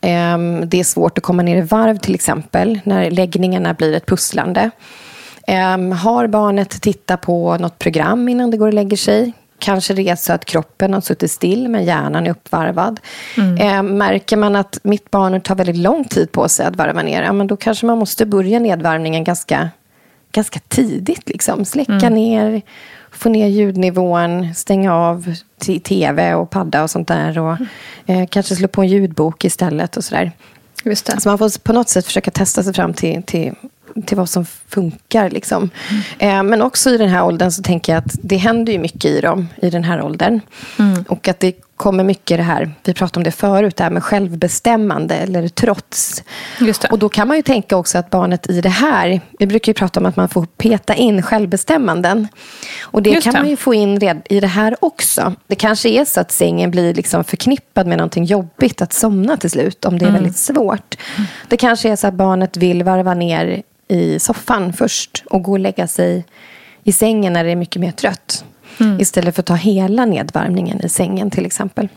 Um, 0.00 0.68
det 0.68 0.80
är 0.80 0.85
svårt 0.85 1.18
att 1.18 1.25
komma 1.25 1.42
ner 1.42 1.56
i 1.56 1.61
varv 1.61 1.99
till 1.99 2.14
exempel, 2.14 2.80
när 2.85 3.11
läggningarna 3.11 3.75
blir 3.75 3.92
ett 3.92 4.06
pusslande. 4.06 4.71
Um, 5.75 5.92
har 5.92 6.26
barnet 6.26 6.83
tittat 6.83 7.21
på 7.21 7.56
något 7.56 7.78
program 7.78 8.28
innan 8.28 8.50
det 8.50 8.56
går 8.56 8.66
och 8.66 8.75
lägger 8.75 8.97
sig? 8.97 9.33
Kanske 9.59 9.94
det 9.94 10.09
är 10.09 10.16
så 10.16 10.33
att 10.33 10.44
kroppen 10.44 10.94
har 10.94 11.00
suttit 11.00 11.30
still 11.30 11.68
men 11.68 11.85
hjärnan 11.85 12.26
är 12.26 12.30
uppvarvad. 12.30 13.00
Mm. 13.37 13.56
Eh, 13.56 13.83
märker 13.83 14.37
man 14.37 14.56
att 14.56 14.78
mitt 14.83 15.11
barn 15.11 15.40
tar 15.40 15.54
väldigt 15.54 15.76
lång 15.76 16.04
tid 16.04 16.33
på 16.33 16.49
sig 16.49 16.66
att 16.66 16.76
varva 16.76 17.02
ner, 17.02 17.23
ja, 17.23 17.33
men 17.33 17.47
då 17.47 17.56
kanske 17.56 17.87
man 17.87 17.99
måste 17.99 18.26
börja 18.26 18.59
nedvarvningen 18.59 19.25
ganska, 19.25 19.71
ganska 20.35 20.61
tidigt. 20.69 21.29
Liksom. 21.29 21.64
Släcka 21.64 21.93
mm. 21.93 22.14
ner, 22.14 22.62
få 23.11 23.29
ner 23.29 23.47
ljudnivån, 23.47 24.55
stänga 24.55 24.95
av 24.95 25.35
tv 25.83 26.35
och 26.35 26.50
padda 26.50 26.83
och 26.83 26.91
sånt 26.91 27.09
där. 27.09 27.38
Och, 27.38 27.57
eh, 28.07 28.26
kanske 28.31 28.57
slå 28.57 28.69
på 28.69 28.83
en 28.83 28.88
ljudbok 28.88 29.45
istället 29.45 29.97
och 29.97 30.05
sådär. 30.05 30.33
Just 30.85 31.07
det. 31.07 31.21
Så 31.21 31.29
man 31.29 31.38
får 31.38 31.59
på 31.59 31.73
något 31.73 31.88
sätt 31.88 32.07
försöka 32.07 32.31
testa 32.31 32.62
sig 32.62 32.75
fram 32.75 32.95
till, 32.95 33.23
till 33.23 33.55
till 34.07 34.17
vad 34.17 34.29
som 34.29 34.45
funkar. 34.69 35.31
Liksom. 35.31 35.71
Eh, 36.19 36.43
men 36.43 36.62
också 36.62 36.91
i 36.91 36.97
den 36.97 37.09
här 37.09 37.25
åldern 37.25 37.50
så 37.50 37.62
tänker 37.62 37.93
jag 37.93 37.99
att 37.99 38.17
det 38.23 38.37
händer 38.37 38.73
ju 38.73 38.79
mycket 38.79 39.05
i 39.05 39.21
dem 39.21 39.49
i 39.57 39.71
den 39.71 39.85
här 39.85 40.03
åldern. 40.03 40.41
Mm. 40.79 41.05
Och 41.09 41.29
att 41.29 41.41
det 41.41 41.57
kommer 41.76 42.05
mycket 42.05 42.38
det 42.38 42.43
här, 42.43 42.71
vi 42.85 42.95
pratade 42.95 43.19
om 43.19 43.25
det 43.25 43.31
förut, 43.31 43.76
det 43.76 43.85
här 43.85 43.91
med 43.91 44.05
självbestämmande 44.05 45.14
eller 45.14 45.49
trots. 45.49 46.23
Och 46.91 46.99
då 46.99 47.09
kan 47.09 47.29
man 47.29 47.37
ju 47.37 47.43
tänka 47.43 47.76
också 47.76 47.99
att 47.99 48.11
barnet 48.11 48.50
i 48.50 48.61
det 48.61 48.69
här, 48.69 49.21
vi 49.38 49.47
brukar 49.47 49.71
ju 49.71 49.75
prata 49.75 50.00
om 50.00 50.07
att 50.07 50.17
man 50.17 50.29
får 50.29 50.47
peta 50.47 50.95
in 50.95 51.23
självbestämmanden. 51.23 52.29
Och 52.83 53.03
det 53.03 53.11
Just 53.11 53.25
kan 53.25 53.35
det. 53.35 53.41
man 53.41 53.49
ju 53.49 53.57
få 53.57 53.75
in 53.75 54.00
red, 54.00 54.23
i 54.31 54.41
det 54.41 54.47
här 54.47 54.76
också. 54.81 55.33
Det 55.47 55.55
kanske 55.55 55.88
är 55.88 56.05
så 56.05 56.21
att 56.21 56.33
sängen 56.33 56.71
blir 56.71 56.95
liksom 56.95 57.25
förknippad 57.25 57.87
med 57.87 57.99
någonting 57.99 58.25
jobbigt 58.25 58.83
att 58.83 58.93
somna 58.93 59.37
till 59.37 59.50
slut, 59.50 59.85
om 59.85 59.99
det 59.99 60.05
är 60.05 60.09
mm. 60.09 60.23
väldigt 60.23 60.38
svårt. 60.38 60.95
Det 61.49 61.57
kanske 61.57 61.88
är 61.88 61.97
så 61.97 62.07
att 62.07 62.14
barnet 62.14 62.57
vill 62.57 62.83
varva 62.83 63.14
ner 63.14 63.62
i 63.88 64.19
soffan 64.19 64.73
först 64.73 65.25
och 65.31 65.43
gå 65.43 65.53
och 65.53 65.59
lägga 65.59 65.87
sig 65.87 66.25
i 66.85 66.93
sängen 66.93 67.33
när 67.33 67.45
det 67.45 67.50
är 67.50 67.57
mycket 67.57 67.81
mer 67.81 67.93
trött. 67.93 68.45
Mm. 68.81 69.00
Istället 69.00 69.35
för 69.35 69.43
att 69.43 69.47
ta 69.47 69.55
hela 69.55 70.05
nedvarvningen 70.05 70.85
i 70.85 70.88
sängen 70.88 71.31
till 71.31 71.47
exempel. 71.47 71.88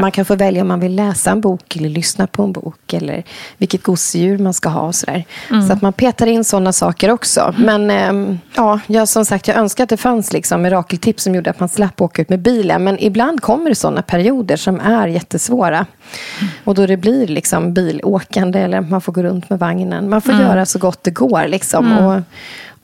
Man 0.00 0.10
kan 0.10 0.24
få 0.24 0.34
välja 0.34 0.62
om 0.62 0.68
man 0.68 0.80
vill 0.80 0.94
läsa 0.94 1.30
en 1.30 1.40
bok 1.40 1.76
eller 1.76 1.88
lyssna 1.88 2.26
på 2.26 2.42
en 2.42 2.52
bok. 2.52 2.92
Eller 2.92 3.24
vilket 3.58 3.82
gosedjur 3.82 4.38
man 4.38 4.54
ska 4.54 4.68
ha 4.68 4.80
och 4.80 4.94
sådär. 4.94 5.24
Mm. 5.50 5.66
Så 5.66 5.72
att 5.72 5.82
man 5.82 5.92
petar 5.92 6.26
in 6.26 6.44
sådana 6.44 6.72
saker 6.72 7.10
också. 7.10 7.54
Men 7.58 7.90
eh, 7.90 8.38
ja, 8.54 8.80
jag, 8.86 9.08
som 9.08 9.24
sagt, 9.24 9.48
jag 9.48 9.56
önskar 9.56 9.84
att 9.84 9.90
det 9.90 9.96
fanns 9.96 10.32
liksom 10.32 10.62
mirakeltips 10.62 11.22
som 11.22 11.34
gjorde 11.34 11.50
att 11.50 11.60
man 11.60 11.68
slapp 11.68 12.00
åka 12.00 12.22
ut 12.22 12.28
med 12.28 12.40
bilen. 12.40 12.84
Men 12.84 13.02
ibland 13.02 13.40
kommer 13.40 13.70
det 13.70 13.76
sådana 13.76 14.02
perioder 14.02 14.56
som 14.56 14.80
är 14.80 15.08
jättesvåra. 15.08 15.76
Mm. 15.76 16.52
Och 16.64 16.74
då 16.74 16.86
det 16.86 16.96
blir 16.96 17.26
liksom 17.26 17.74
bilåkande 17.74 18.58
eller 18.58 18.80
man 18.80 19.00
får 19.00 19.12
gå 19.12 19.22
runt 19.22 19.50
med 19.50 19.58
vagnen. 19.58 20.10
Man 20.10 20.22
får 20.22 20.32
mm. 20.32 20.44
göra 20.44 20.66
så 20.66 20.78
gott 20.78 21.04
det 21.04 21.10
går. 21.10 21.46
Liksom. 21.48 21.86
Mm. 21.86 22.04
Och, 22.04 22.22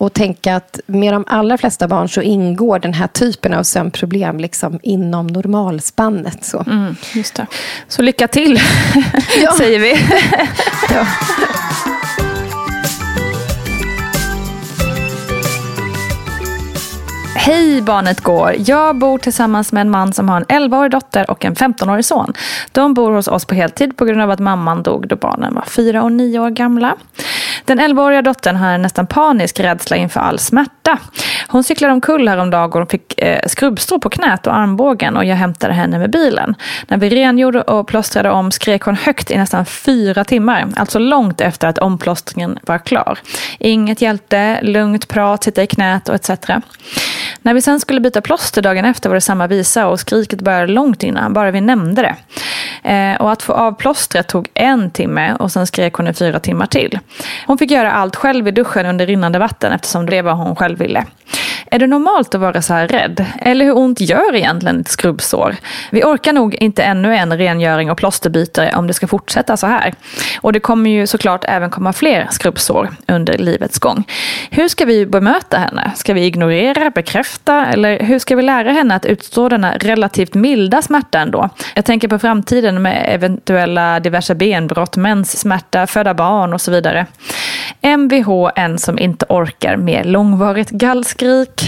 och 0.02 0.12
tänka 0.12 0.56
att 0.56 0.80
med 0.87 1.12
de 1.12 1.25
allra 1.26 1.59
flesta 1.59 1.88
barn 1.88 2.09
så 2.09 2.23
ingår 2.23 2.78
den 2.78 2.94
här 2.94 3.06
typen 3.06 3.54
av 3.54 3.62
sömnproblem 3.62 4.38
liksom 4.38 4.80
inom 4.82 5.26
normalspannet. 5.26 6.44
Så, 6.44 6.64
mm, 6.66 6.97
så 7.88 8.02
lycka 8.02 8.28
till, 8.28 8.61
säger 9.59 9.78
vi. 9.78 9.97
ja. 10.94 11.06
Hej 17.45 17.83
barnet 17.83 18.21
går. 18.21 18.55
Jag 18.59 18.97
bor 18.97 19.19
tillsammans 19.19 19.73
med 19.73 19.81
en 19.81 19.91
man 19.91 20.13
som 20.13 20.29
har 20.29 20.37
en 20.37 20.45
11-årig 20.45 20.91
dotter 20.91 21.31
och 21.31 21.45
en 21.45 21.55
15-årig 21.55 22.05
son. 22.05 22.33
De 22.73 22.95
bor 22.95 23.13
hos 23.13 23.29
oss 23.29 23.45
på 23.45 23.55
heltid 23.55 23.97
på 23.97 24.05
grund 24.05 24.23
av 24.23 24.31
att 24.31 24.39
mamman 24.39 24.83
dog 24.83 25.09
då 25.09 25.17
barnen 25.17 25.55
var 25.55 25.63
4 25.63 26.03
och 26.03 26.13
9 26.13 26.39
år 26.39 26.51
gamla. 26.51 26.97
Den 27.65 27.81
11-åriga 27.81 28.23
dottern 28.23 28.57
har 28.57 28.69
en 28.69 28.83
nästan 28.83 29.07
panisk 29.07 29.61
rädsla 29.61 29.97
inför 29.97 30.21
all 30.21 30.39
smärta. 30.39 30.99
Hon 31.49 31.65
cyklade 31.65 31.93
omkull 31.93 32.29
häromdagen 32.29 32.83
och 32.83 32.91
fick 32.91 33.19
eh, 33.19 33.41
skrubbstrå 33.47 33.99
på 33.99 34.11
knät 34.11 34.47
och 34.47 34.57
armbågen 34.57 35.17
och 35.17 35.25
jag 35.25 35.37
hämtade 35.37 35.73
henne 35.75 35.99
med 35.99 36.11
bilen. 36.11 36.55
När 36.89 36.97
vi 36.97 37.09
rengjorde 37.09 37.63
och 37.63 37.87
plåstrade 37.87 38.31
om 38.31 38.51
skrek 38.51 38.83
hon 38.83 38.97
högt 38.97 39.31
i 39.31 39.37
nästan 39.37 39.67
fyra 39.67 40.25
timmar, 40.25 40.69
alltså 40.77 40.99
långt 40.99 41.41
efter 41.41 41.69
att 41.69 41.79
omplåstringen 41.79 42.59
var 42.63 42.79
klar. 42.79 43.19
Inget 43.59 44.03
hjälpte, 44.03 44.59
lugnt 44.63 45.09
prat, 45.09 45.45
sitta 45.45 45.63
i 45.63 45.67
knät 45.67 46.09
och 46.09 46.15
etc. 46.15 46.31
När 47.43 47.55
vi 47.55 47.62
sen 47.62 47.81
skulle 47.81 48.01
byta 48.01 48.21
plåster 48.21 48.62
dagen 48.62 48.85
efter 48.85 49.09
var 49.09 49.15
det 49.15 49.21
samma 49.21 49.47
visa 49.47 49.87
och 49.89 50.01
skriket 50.01 50.41
började 50.41 50.73
långt 50.73 51.03
innan, 51.03 51.33
bara 51.33 51.51
vi 51.51 51.61
nämnde 51.61 52.03
det. 52.03 52.17
Eh, 52.91 53.21
och 53.21 53.33
att 53.33 53.43
få 53.43 53.53
av 53.53 53.73
plåstret 53.73 54.29
tog 54.29 54.49
en 54.55 54.91
timme 54.91 55.35
och 55.35 55.53
sen 55.53 55.67
skrek 55.67 55.95
hon 55.95 56.09
i 56.09 56.15
fyra 56.15 56.41
timmar 56.41 56.67
till. 56.67 56.99
Hon 57.47 57.59
fick 57.59 57.71
göra 57.71 57.93
allt 57.93 58.17
själv 58.17 58.49
i 58.49 58.51
duschen 58.51 58.87
under 58.87 59.07
rinnande 59.07 59.39
vatten 59.39 59.73
eftersom 59.73 60.07
det 60.07 60.23
var 60.23 60.35
vad 60.37 60.47
hon 60.47 60.57
själv 60.57 60.79
ville. 60.79 61.05
Är 61.73 61.79
det 61.79 61.87
normalt 61.87 62.35
att 62.35 62.41
vara 62.41 62.62
så 62.62 62.75
här 62.75 62.88
rädd? 62.88 63.26
Eller 63.41 63.64
hur 63.64 63.76
ont 63.76 64.00
gör 64.00 64.35
egentligen 64.35 64.81
ett 64.81 64.88
skrubbsår? 64.88 65.57
Vi 65.91 66.05
orkar 66.05 66.33
nog 66.33 66.55
inte 66.55 66.83
ännu 66.83 67.17
en 67.17 67.38
rengöring 67.38 67.91
och 67.91 67.99
plåsterbyte 67.99 68.73
om 68.76 68.87
det 68.87 68.95
ska 68.95 69.07
fortsätta 69.07 69.57
så 69.57 69.67
här. 69.67 69.95
Och 70.41 70.52
det 70.52 70.61
kommer 70.61 70.91
ju 70.91 71.07
såklart 71.07 71.45
även 71.49 71.71
komma 71.71 71.93
fler 71.93 72.29
skrubbsår 72.31 72.91
under 73.09 73.38
livets 73.38 73.79
gång. 73.79 74.05
Hur 74.50 74.69
ska 74.69 74.85
vi 74.85 75.07
bemöta 75.07 75.59
henne? 75.59 75.93
Ska 75.97 76.14
vi 76.14 76.25
ignorera, 76.25 76.91
bekräfta 76.91 77.67
eller 77.67 78.00
hur 78.00 78.19
ska 78.19 78.37
vi 78.37 78.43
lära 78.43 78.73
henne 78.73 78.95
att 78.95 79.07
utstå 79.07 79.49
denna 79.49 79.76
relativt 79.76 80.35
milda 80.35 80.83
smärta 80.83 81.19
ändå? 81.19 81.49
Jag 81.75 81.85
tänker 81.85 82.08
på 82.08 82.19
framtiden 82.19 82.82
med 82.82 83.04
eventuella 83.08 84.00
diverse 84.00 84.35
benbrott, 84.35 84.97
menssmärta, 84.97 85.87
föda 85.87 86.15
barn 86.15 86.52
och 86.52 86.61
så 86.61 86.71
vidare. 86.71 87.06
Mvh, 87.82 88.50
en 88.54 88.78
som 88.78 88.99
inte 88.99 89.26
orkar 89.28 89.76
med 89.76 90.06
långvarigt 90.06 90.71
gallskrik. 90.71 91.62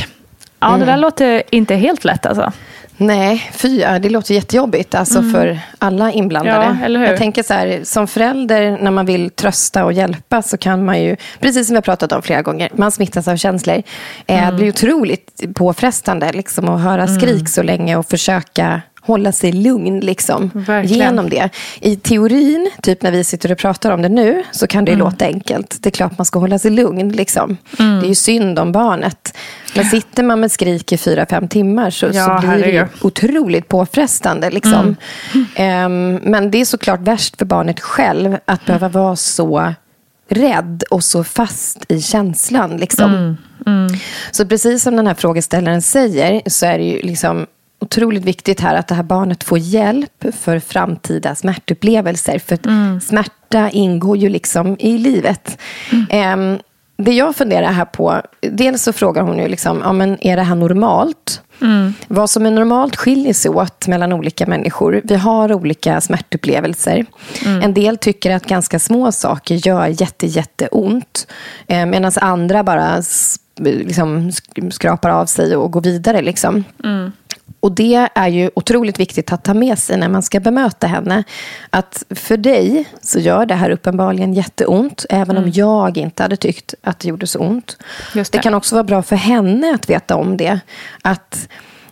Ja, 0.65 0.69
mm. 0.69 0.81
det 0.81 0.87
där 0.87 0.93
mm. 0.93 1.01
låter 1.01 1.43
inte 1.51 1.75
helt 1.75 2.05
lätt 2.05 2.27
alltså. 2.27 2.53
Nej, 2.97 3.51
fy, 3.53 3.79
det 3.79 4.09
låter 4.09 4.35
jättejobbigt 4.35 4.95
alltså 4.95 5.19
mm. 5.19 5.33
för 5.33 5.59
alla 5.79 6.13
inblandade. 6.13 6.79
Ja, 6.83 6.89
Jag 6.89 7.19
tänker 7.19 7.43
så 7.43 7.55
här, 7.55 7.81
som 7.85 8.07
förälder 8.07 8.79
när 8.81 8.91
man 8.91 9.07
vill 9.07 9.31
trösta 9.31 9.85
och 9.85 9.93
hjälpa 9.93 10.43
så 10.43 10.57
kan 10.57 10.85
man 10.85 11.03
ju, 11.03 11.17
precis 11.41 11.67
som 11.67 11.75
vi 11.75 11.77
har 11.77 11.83
pratat 11.83 12.13
om 12.13 12.23
flera 12.23 12.43
gånger, 12.43 12.71
man 12.75 12.93
smittas 12.93 13.29
av 13.29 13.37
känslor. 13.37 13.83
Eh, 14.27 14.39
mm. 14.39 14.51
Det 14.51 14.57
blir 14.57 14.69
otroligt 14.69 15.43
påfrestande 15.55 16.33
liksom, 16.33 16.69
att 16.69 16.81
höra 16.81 17.07
skrik 17.07 17.35
mm. 17.35 17.47
så 17.47 17.63
länge 17.63 17.97
och 17.97 18.07
försöka 18.07 18.83
hålla 19.05 19.33
sig 19.33 19.53
lugn 19.53 20.01
liksom, 20.01 20.65
genom 20.85 21.29
det. 21.31 21.49
I 21.81 21.97
teorin, 21.97 22.71
typ 22.83 23.03
när 23.03 23.11
vi 23.11 23.25
sitter 23.25 23.53
och 23.53 23.59
pratar 23.59 23.91
om 23.91 24.03
det 24.03 24.09
nu, 24.09 24.43
så 24.53 24.67
kan 24.67 24.85
det 24.85 24.93
mm. 24.93 25.07
låta 25.07 25.25
enkelt. 25.25 25.77
Det 25.81 25.89
är 25.89 25.91
klart 25.91 26.19
man 26.19 26.25
ska 26.25 26.39
hålla 26.39 26.59
sig 26.59 26.71
lugn. 26.71 27.09
Liksom. 27.09 27.57
Mm. 27.79 28.01
Det 28.01 28.07
är 28.07 28.09
ju 28.09 28.15
synd 28.15 28.59
om 28.59 28.73
barnet. 28.73 29.37
Men 29.75 29.85
sitter 29.85 30.23
man 30.23 30.41
med 30.41 30.53
skrik 30.53 30.93
i 30.93 30.97
fyra, 30.97 31.27
fem 31.27 31.49
timmar 31.49 31.91
så, 31.91 32.07
ja, 32.13 32.41
så 32.41 32.47
blir 32.47 32.65
det 32.65 32.71
ju 32.71 32.87
otroligt 33.01 33.69
påfrestande. 33.69 34.51
Liksom. 34.51 34.97
Mm. 35.57 35.87
Um, 35.87 36.15
men 36.31 36.51
det 36.51 36.61
är 36.61 36.65
såklart 36.65 37.01
värst 37.01 37.37
för 37.39 37.45
barnet 37.45 37.81
själv 37.81 38.37
att 38.45 38.67
behöva 38.67 38.89
vara 38.89 39.17
så 39.17 39.75
rädd 40.29 40.85
och 40.91 41.05
så 41.05 41.25
fast 41.25 41.85
i 41.89 42.01
känslan. 42.01 42.77
Liksom. 42.77 43.15
Mm. 43.15 43.37
Mm. 43.67 43.89
Så 44.31 44.47
precis 44.47 44.83
som 44.83 44.97
den 44.97 45.07
här 45.07 45.15
frågeställaren 45.15 45.83
säger 45.83 46.43
så 46.47 46.67
är 46.67 46.79
det 46.79 46.85
ju 46.85 47.03
liksom 47.03 47.47
otroligt 47.85 48.25
viktigt 48.25 48.61
här 48.61 48.75
att 48.75 48.89
det 48.89 48.95
här 48.95 49.03
barnet 49.03 49.45
får 49.45 49.59
hjälp 49.59 50.25
för 50.33 50.59
framtida 50.59 51.35
smärtupplevelser. 51.35 52.39
För 52.39 52.59
mm. 52.67 53.01
smärta 53.01 53.71
ingår 53.71 54.17
ju 54.17 54.29
liksom 54.29 54.77
i 54.79 54.99
livet. 54.99 55.59
Mm. 55.93 56.41
Um, 56.41 56.59
det 56.97 57.13
jag 57.13 57.37
funderar 57.37 57.73
här 57.73 57.85
på, 57.85 58.23
dels 58.41 58.83
så 58.83 58.93
frågar 58.93 59.23
hon 59.23 59.39
ju 59.39 59.49
liksom, 59.49 59.81
ja, 59.85 59.93
men 59.93 60.27
är 60.27 60.37
det 60.37 60.43
här 60.43 60.55
normalt? 60.55 61.41
Mm. 61.61 61.95
Vad 62.09 62.31
som 62.31 62.47
är 62.47 62.51
normalt 62.51 62.97
skiljer 62.97 63.33
sig 63.33 63.51
åt 63.51 63.89
mellan 63.89 64.13
olika 64.13 64.47
människor. 64.47 65.01
Vi 65.05 65.15
har 65.15 65.53
olika 65.53 66.01
smärtupplevelser. 66.01 67.07
Mm. 67.45 67.63
En 67.63 67.75
del 67.75 67.97
tycker 67.97 68.31
att 68.31 68.47
ganska 68.47 68.79
små 68.79 69.13
saker 69.13 69.67
gör 69.67 69.87
jätte, 69.87 70.27
jätteont. 70.27 71.27
Eh, 71.67 71.87
Medan 71.87 72.13
andra 72.17 72.65
bara 72.65 73.03
liksom, 73.57 74.33
skrapar 74.71 75.11
av 75.11 75.27
sig 75.27 75.57
och 75.57 75.71
går 75.71 75.81
vidare. 75.81 76.23
Liksom. 76.23 76.65
Mm. 76.85 77.13
Och 77.65 77.73
det 77.73 78.09
är 78.15 78.29
ju 78.29 78.51
otroligt 78.55 79.01
viktigt 79.01 79.33
att 79.33 79.45
ta 79.45 79.55
med 79.55 79.79
sig 79.79 79.97
när 79.97 80.09
man 80.09 80.23
ska 80.23 80.41
bemöta 80.41 80.87
henne. 80.87 81.25
Att 81.71 82.05
för 82.11 82.37
dig 82.37 82.89
så 83.03 83.19
gör 83.19 83.47
det 83.47 83.55
här 83.55 83.71
uppenbarligen 83.71 84.35
jätteont. 84.35 85.07
Även 85.11 85.37
mm. 85.37 85.45
om 85.45 85.51
jag 85.55 85.99
inte 85.99 86.23
hade 86.23 86.37
tyckt 86.37 86.75
att 86.83 86.99
det 86.99 87.09
gjorde 87.09 87.27
så 87.27 87.39
ont. 87.39 87.77
Det. 88.15 88.33
det. 88.33 88.39
kan 88.39 88.55
också 88.55 88.75
vara 88.75 88.85
bra 88.85 89.03
för 89.03 89.17
henne 89.17 89.75
att 89.75 89.91
veta 89.91 90.17
om 90.17 90.37
det. 90.37 90.61
Att, 91.03 91.49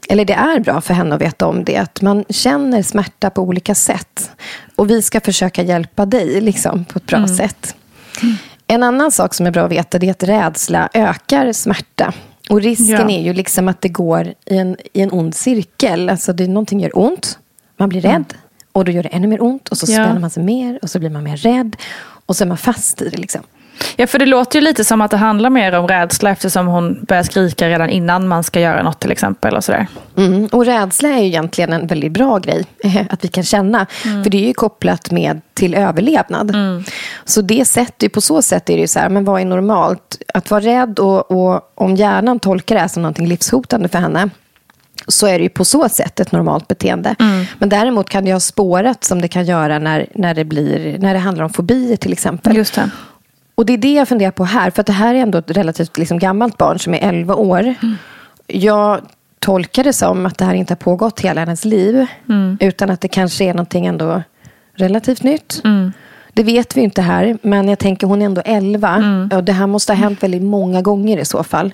eller 0.08 0.24
det 0.24 0.32
är 0.32 0.60
bra 0.60 0.80
för 0.80 0.94
henne 0.94 1.14
att 1.14 1.20
veta 1.20 1.46
om 1.46 1.64
det. 1.64 1.76
Att 1.76 2.02
man 2.02 2.24
känner 2.28 2.82
smärta 2.82 3.30
på 3.30 3.42
olika 3.42 3.74
sätt. 3.74 4.30
Och 4.76 4.90
vi 4.90 5.02
ska 5.02 5.20
försöka 5.20 5.62
hjälpa 5.62 6.06
dig 6.06 6.40
liksom, 6.40 6.84
på 6.84 6.98
ett 6.98 7.06
bra 7.06 7.18
mm. 7.18 7.36
sätt. 7.36 7.76
En 8.66 8.82
annan 8.82 9.12
sak 9.12 9.34
som 9.34 9.46
är 9.46 9.50
bra 9.50 9.64
att 9.64 9.72
veta 9.72 9.98
är 9.98 10.10
att 10.10 10.22
rädsla 10.22 10.88
ökar 10.94 11.52
smärta. 11.52 12.12
Och 12.50 12.62
risken 12.62 13.10
ja. 13.10 13.10
är 13.10 13.22
ju 13.22 13.32
liksom 13.32 13.68
att 13.68 13.80
det 13.80 13.88
går 13.88 14.34
i 14.46 14.56
en, 14.56 14.76
i 14.92 15.00
en 15.00 15.12
ond 15.12 15.34
cirkel. 15.34 16.08
Alltså 16.08 16.32
det, 16.32 16.46
någonting 16.46 16.80
gör 16.80 16.98
ont, 16.98 17.38
man 17.76 17.88
blir 17.88 18.00
rädd. 18.00 18.14
Mm. 18.14 18.26
Och 18.72 18.84
då 18.84 18.92
gör 18.92 19.02
det 19.02 19.08
ännu 19.08 19.26
mer 19.26 19.42
ont 19.42 19.68
och 19.68 19.78
så 19.78 19.92
ja. 19.92 20.04
spänner 20.04 20.20
man 20.20 20.30
sig 20.30 20.42
mer 20.42 20.78
och 20.82 20.90
så 20.90 20.98
blir 20.98 21.10
man 21.10 21.24
mer 21.24 21.36
rädd. 21.36 21.76
Och 22.26 22.36
så 22.36 22.44
är 22.44 22.48
man 22.48 22.58
fast 22.58 23.02
i 23.02 23.08
det. 23.08 23.16
Liksom. 23.16 23.42
Ja, 23.96 24.06
för 24.06 24.18
det 24.18 24.26
låter 24.26 24.58
ju 24.58 24.64
lite 24.64 24.84
som 24.84 25.00
att 25.00 25.10
det 25.10 25.16
handlar 25.16 25.50
mer 25.50 25.72
om 25.72 25.88
rädsla 25.88 26.30
eftersom 26.30 26.66
hon 26.66 27.04
börjar 27.08 27.22
skrika 27.22 27.68
redan 27.68 27.90
innan 27.90 28.28
man 28.28 28.44
ska 28.44 28.60
göra 28.60 28.82
något 28.82 29.00
till 29.00 29.12
exempel. 29.12 29.56
Och, 29.56 29.64
sådär. 29.64 29.86
Mm, 30.16 30.46
och 30.46 30.66
rädsla 30.66 31.08
är 31.08 31.18
ju 31.18 31.26
egentligen 31.26 31.72
en 31.72 31.86
väldigt 31.86 32.12
bra 32.12 32.38
grej 32.38 32.64
att 33.10 33.24
vi 33.24 33.28
kan 33.28 33.44
känna. 33.44 33.86
Mm. 34.04 34.22
För 34.22 34.30
det 34.30 34.44
är 34.44 34.46
ju 34.46 34.54
kopplat 34.54 35.10
med 35.10 35.40
till 35.54 35.74
överlevnad. 35.74 36.50
Mm. 36.50 36.84
Så 37.24 37.42
det 37.42 37.64
sätter, 37.64 38.08
på 38.08 38.20
så 38.20 38.42
sätt 38.42 38.70
är 38.70 38.74
det 38.74 38.80
ju 38.80 38.88
så 38.88 38.98
här, 38.98 39.08
men 39.08 39.24
vad 39.24 39.40
är 39.40 39.44
normalt? 39.44 40.22
Att 40.34 40.50
vara 40.50 40.60
rädd 40.60 40.98
och, 40.98 41.30
och 41.30 41.72
om 41.74 41.96
hjärnan 41.96 42.40
tolkar 42.40 42.74
det 42.74 42.80
här 42.80 42.88
som 42.88 43.02
något 43.02 43.18
livshotande 43.18 43.88
för 43.88 43.98
henne 43.98 44.30
så 45.08 45.26
är 45.26 45.38
det 45.38 45.42
ju 45.42 45.48
på 45.48 45.64
så 45.64 45.88
sätt 45.88 46.20
ett 46.20 46.32
normalt 46.32 46.68
beteende. 46.68 47.14
Mm. 47.20 47.44
Men 47.58 47.68
däremot 47.68 48.08
kan 48.08 48.24
det 48.24 48.32
ha 48.32 48.40
spårat 48.40 49.04
som 49.04 49.20
det 49.20 49.28
kan 49.28 49.44
göra 49.44 49.78
när, 49.78 50.06
när, 50.14 50.34
det, 50.34 50.44
blir, 50.44 50.98
när 50.98 51.14
det 51.14 51.20
handlar 51.20 51.44
om 51.44 51.50
fobier 51.50 51.96
till 51.96 52.12
exempel. 52.12 52.56
Just 52.56 52.74
det. 52.74 52.90
Och 53.54 53.66
det 53.66 53.72
är 53.72 53.78
det 53.78 53.92
jag 53.92 54.08
funderar 54.08 54.30
på 54.30 54.44
här, 54.44 54.70
för 54.70 54.80
att 54.80 54.86
det 54.86 54.92
här 54.92 55.14
är 55.14 55.18
ändå 55.18 55.38
ett 55.38 55.50
relativt 55.50 55.98
liksom, 55.98 56.18
gammalt 56.18 56.58
barn 56.58 56.78
som 56.78 56.94
är 56.94 57.08
11 57.08 57.34
år. 57.34 57.60
Mm. 57.60 57.96
Jag 58.46 59.00
tolkar 59.38 59.84
det 59.84 59.92
som 59.92 60.26
att 60.26 60.38
det 60.38 60.44
här 60.44 60.54
inte 60.54 60.72
har 60.72 60.76
pågått 60.76 61.20
hela 61.20 61.40
hennes 61.40 61.64
liv, 61.64 62.06
mm. 62.28 62.58
utan 62.60 62.90
att 62.90 63.00
det 63.00 63.08
kanske 63.08 63.44
är 63.44 63.54
någonting 63.54 63.86
ändå 63.86 64.22
relativt 64.74 65.22
nytt. 65.22 65.60
Mm. 65.64 65.92
Det 66.32 66.42
vet 66.42 66.76
vi 66.76 66.80
inte 66.80 67.02
här, 67.02 67.38
men 67.42 67.68
jag 67.68 67.78
tänker 67.78 68.06
hon 68.06 68.22
är 68.22 68.26
ändå 68.26 68.42
11 68.44 68.88
mm. 68.88 69.30
och 69.34 69.44
det 69.44 69.52
här 69.52 69.66
måste 69.66 69.92
ha 69.92 69.96
hänt 69.96 70.22
väldigt 70.22 70.42
många 70.42 70.82
gånger 70.82 71.18
i 71.18 71.24
så 71.24 71.44
fall. 71.44 71.72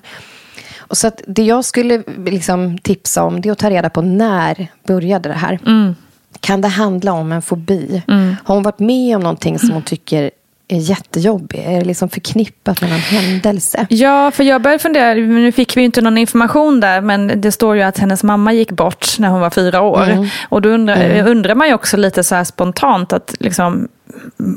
Och 0.77 0.97
så 0.97 1.11
det 1.27 1.43
jag 1.43 1.65
skulle 1.65 2.03
liksom 2.25 2.77
tipsa 2.77 3.23
om 3.23 3.41
det 3.41 3.49
är 3.49 3.51
att 3.51 3.59
ta 3.59 3.69
reda 3.69 3.89
på 3.89 4.01
när 4.01 4.67
började 4.87 5.29
det 5.29 5.35
här. 5.35 5.59
Mm. 5.65 5.95
Kan 6.39 6.61
det 6.61 6.67
handla 6.67 7.13
om 7.13 7.31
en 7.31 7.41
fobi? 7.41 8.03
Mm. 8.07 8.35
Har 8.43 8.55
hon 8.55 8.63
varit 8.63 8.79
med 8.79 9.15
om 9.15 9.21
någonting 9.21 9.59
som 9.59 9.71
hon 9.71 9.81
tycker 9.81 10.31
är 10.71 10.77
jättejobbig? 10.77 11.59
Är 11.59 11.79
det 11.79 11.85
liksom 11.85 12.09
förknippat 12.09 12.81
med 12.81 12.89
någon 12.89 12.99
händelse? 12.99 13.87
Ja, 13.89 14.31
för 14.31 14.43
jag 14.43 14.61
började 14.61 14.81
fundera, 14.81 15.13
nu 15.13 15.51
fick 15.51 15.77
vi 15.77 15.81
inte 15.81 16.01
någon 16.01 16.17
information 16.17 16.79
där, 16.79 17.01
men 17.01 17.41
det 17.41 17.51
står 17.51 17.75
ju 17.75 17.81
att 17.81 17.97
hennes 17.97 18.23
mamma 18.23 18.53
gick 18.53 18.71
bort 18.71 19.19
när 19.19 19.29
hon 19.29 19.41
var 19.41 19.49
fyra 19.49 19.81
år. 19.81 20.03
Mm. 20.03 20.27
Och 20.49 20.61
då 20.61 20.69
undrar, 20.69 20.95
mm. 20.95 21.27
undrar 21.27 21.55
man 21.55 21.67
ju 21.67 21.73
också 21.73 21.97
lite 21.97 22.23
så 22.23 22.35
här 22.35 22.43
spontant, 22.43 23.13
att 23.13 23.35
liksom, 23.39 23.87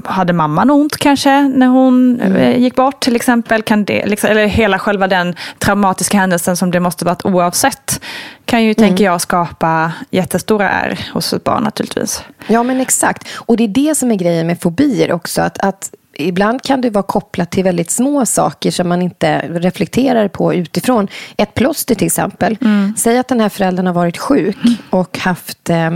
hade 0.04 0.32
mamman 0.32 0.70
ont 0.70 0.96
kanske 0.96 1.42
när 1.42 1.66
hon 1.66 2.20
mm. 2.20 2.36
Eh, 2.36 2.58
gick 2.58 2.74
bort 2.74 3.00
till 3.00 3.16
exempel? 3.16 3.62
Kan 3.62 3.84
det, 3.84 4.06
liksom, 4.06 4.30
eller 4.30 4.46
hela 4.46 4.78
själva 4.78 5.08
den 5.08 5.34
traumatiska 5.58 6.18
händelsen 6.18 6.56
som 6.56 6.70
det 6.70 6.80
måste 6.80 7.04
varit 7.04 7.24
oavsett 7.24 8.00
kan 8.44 8.62
ju, 8.62 8.68
mm. 8.70 8.74
tänker 8.74 9.04
jag, 9.04 9.20
skapa 9.20 9.92
jättestora 10.10 10.70
ärr 10.70 11.08
hos 11.12 11.32
ett 11.32 11.44
barn 11.44 11.62
naturligtvis. 11.62 12.22
Ja, 12.46 12.62
men 12.62 12.80
exakt. 12.80 13.28
Och 13.34 13.56
det 13.56 13.64
är 13.64 13.68
det 13.68 13.94
som 13.94 14.10
är 14.10 14.14
grejen 14.14 14.46
med 14.46 14.60
fobier 14.60 15.12
också. 15.12 15.42
Att, 15.42 15.58
att 15.58 15.90
ibland 16.14 16.62
kan 16.62 16.80
det 16.80 16.90
vara 16.90 17.02
kopplat 17.02 17.50
till 17.50 17.64
väldigt 17.64 17.90
små 17.90 18.26
saker 18.26 18.70
som 18.70 18.88
man 18.88 19.02
inte 19.02 19.38
reflekterar 19.38 20.28
på 20.28 20.54
utifrån. 20.54 21.08
Ett 21.36 21.54
plåster 21.54 21.94
till 21.94 22.06
exempel. 22.06 22.58
Mm. 22.60 22.94
Säg 22.96 23.18
att 23.18 23.28
den 23.28 23.40
här 23.40 23.48
föräldern 23.48 23.86
har 23.86 23.94
varit 23.94 24.18
sjuk 24.18 24.56
och 24.90 25.18
haft 25.18 25.70
eh, 25.70 25.90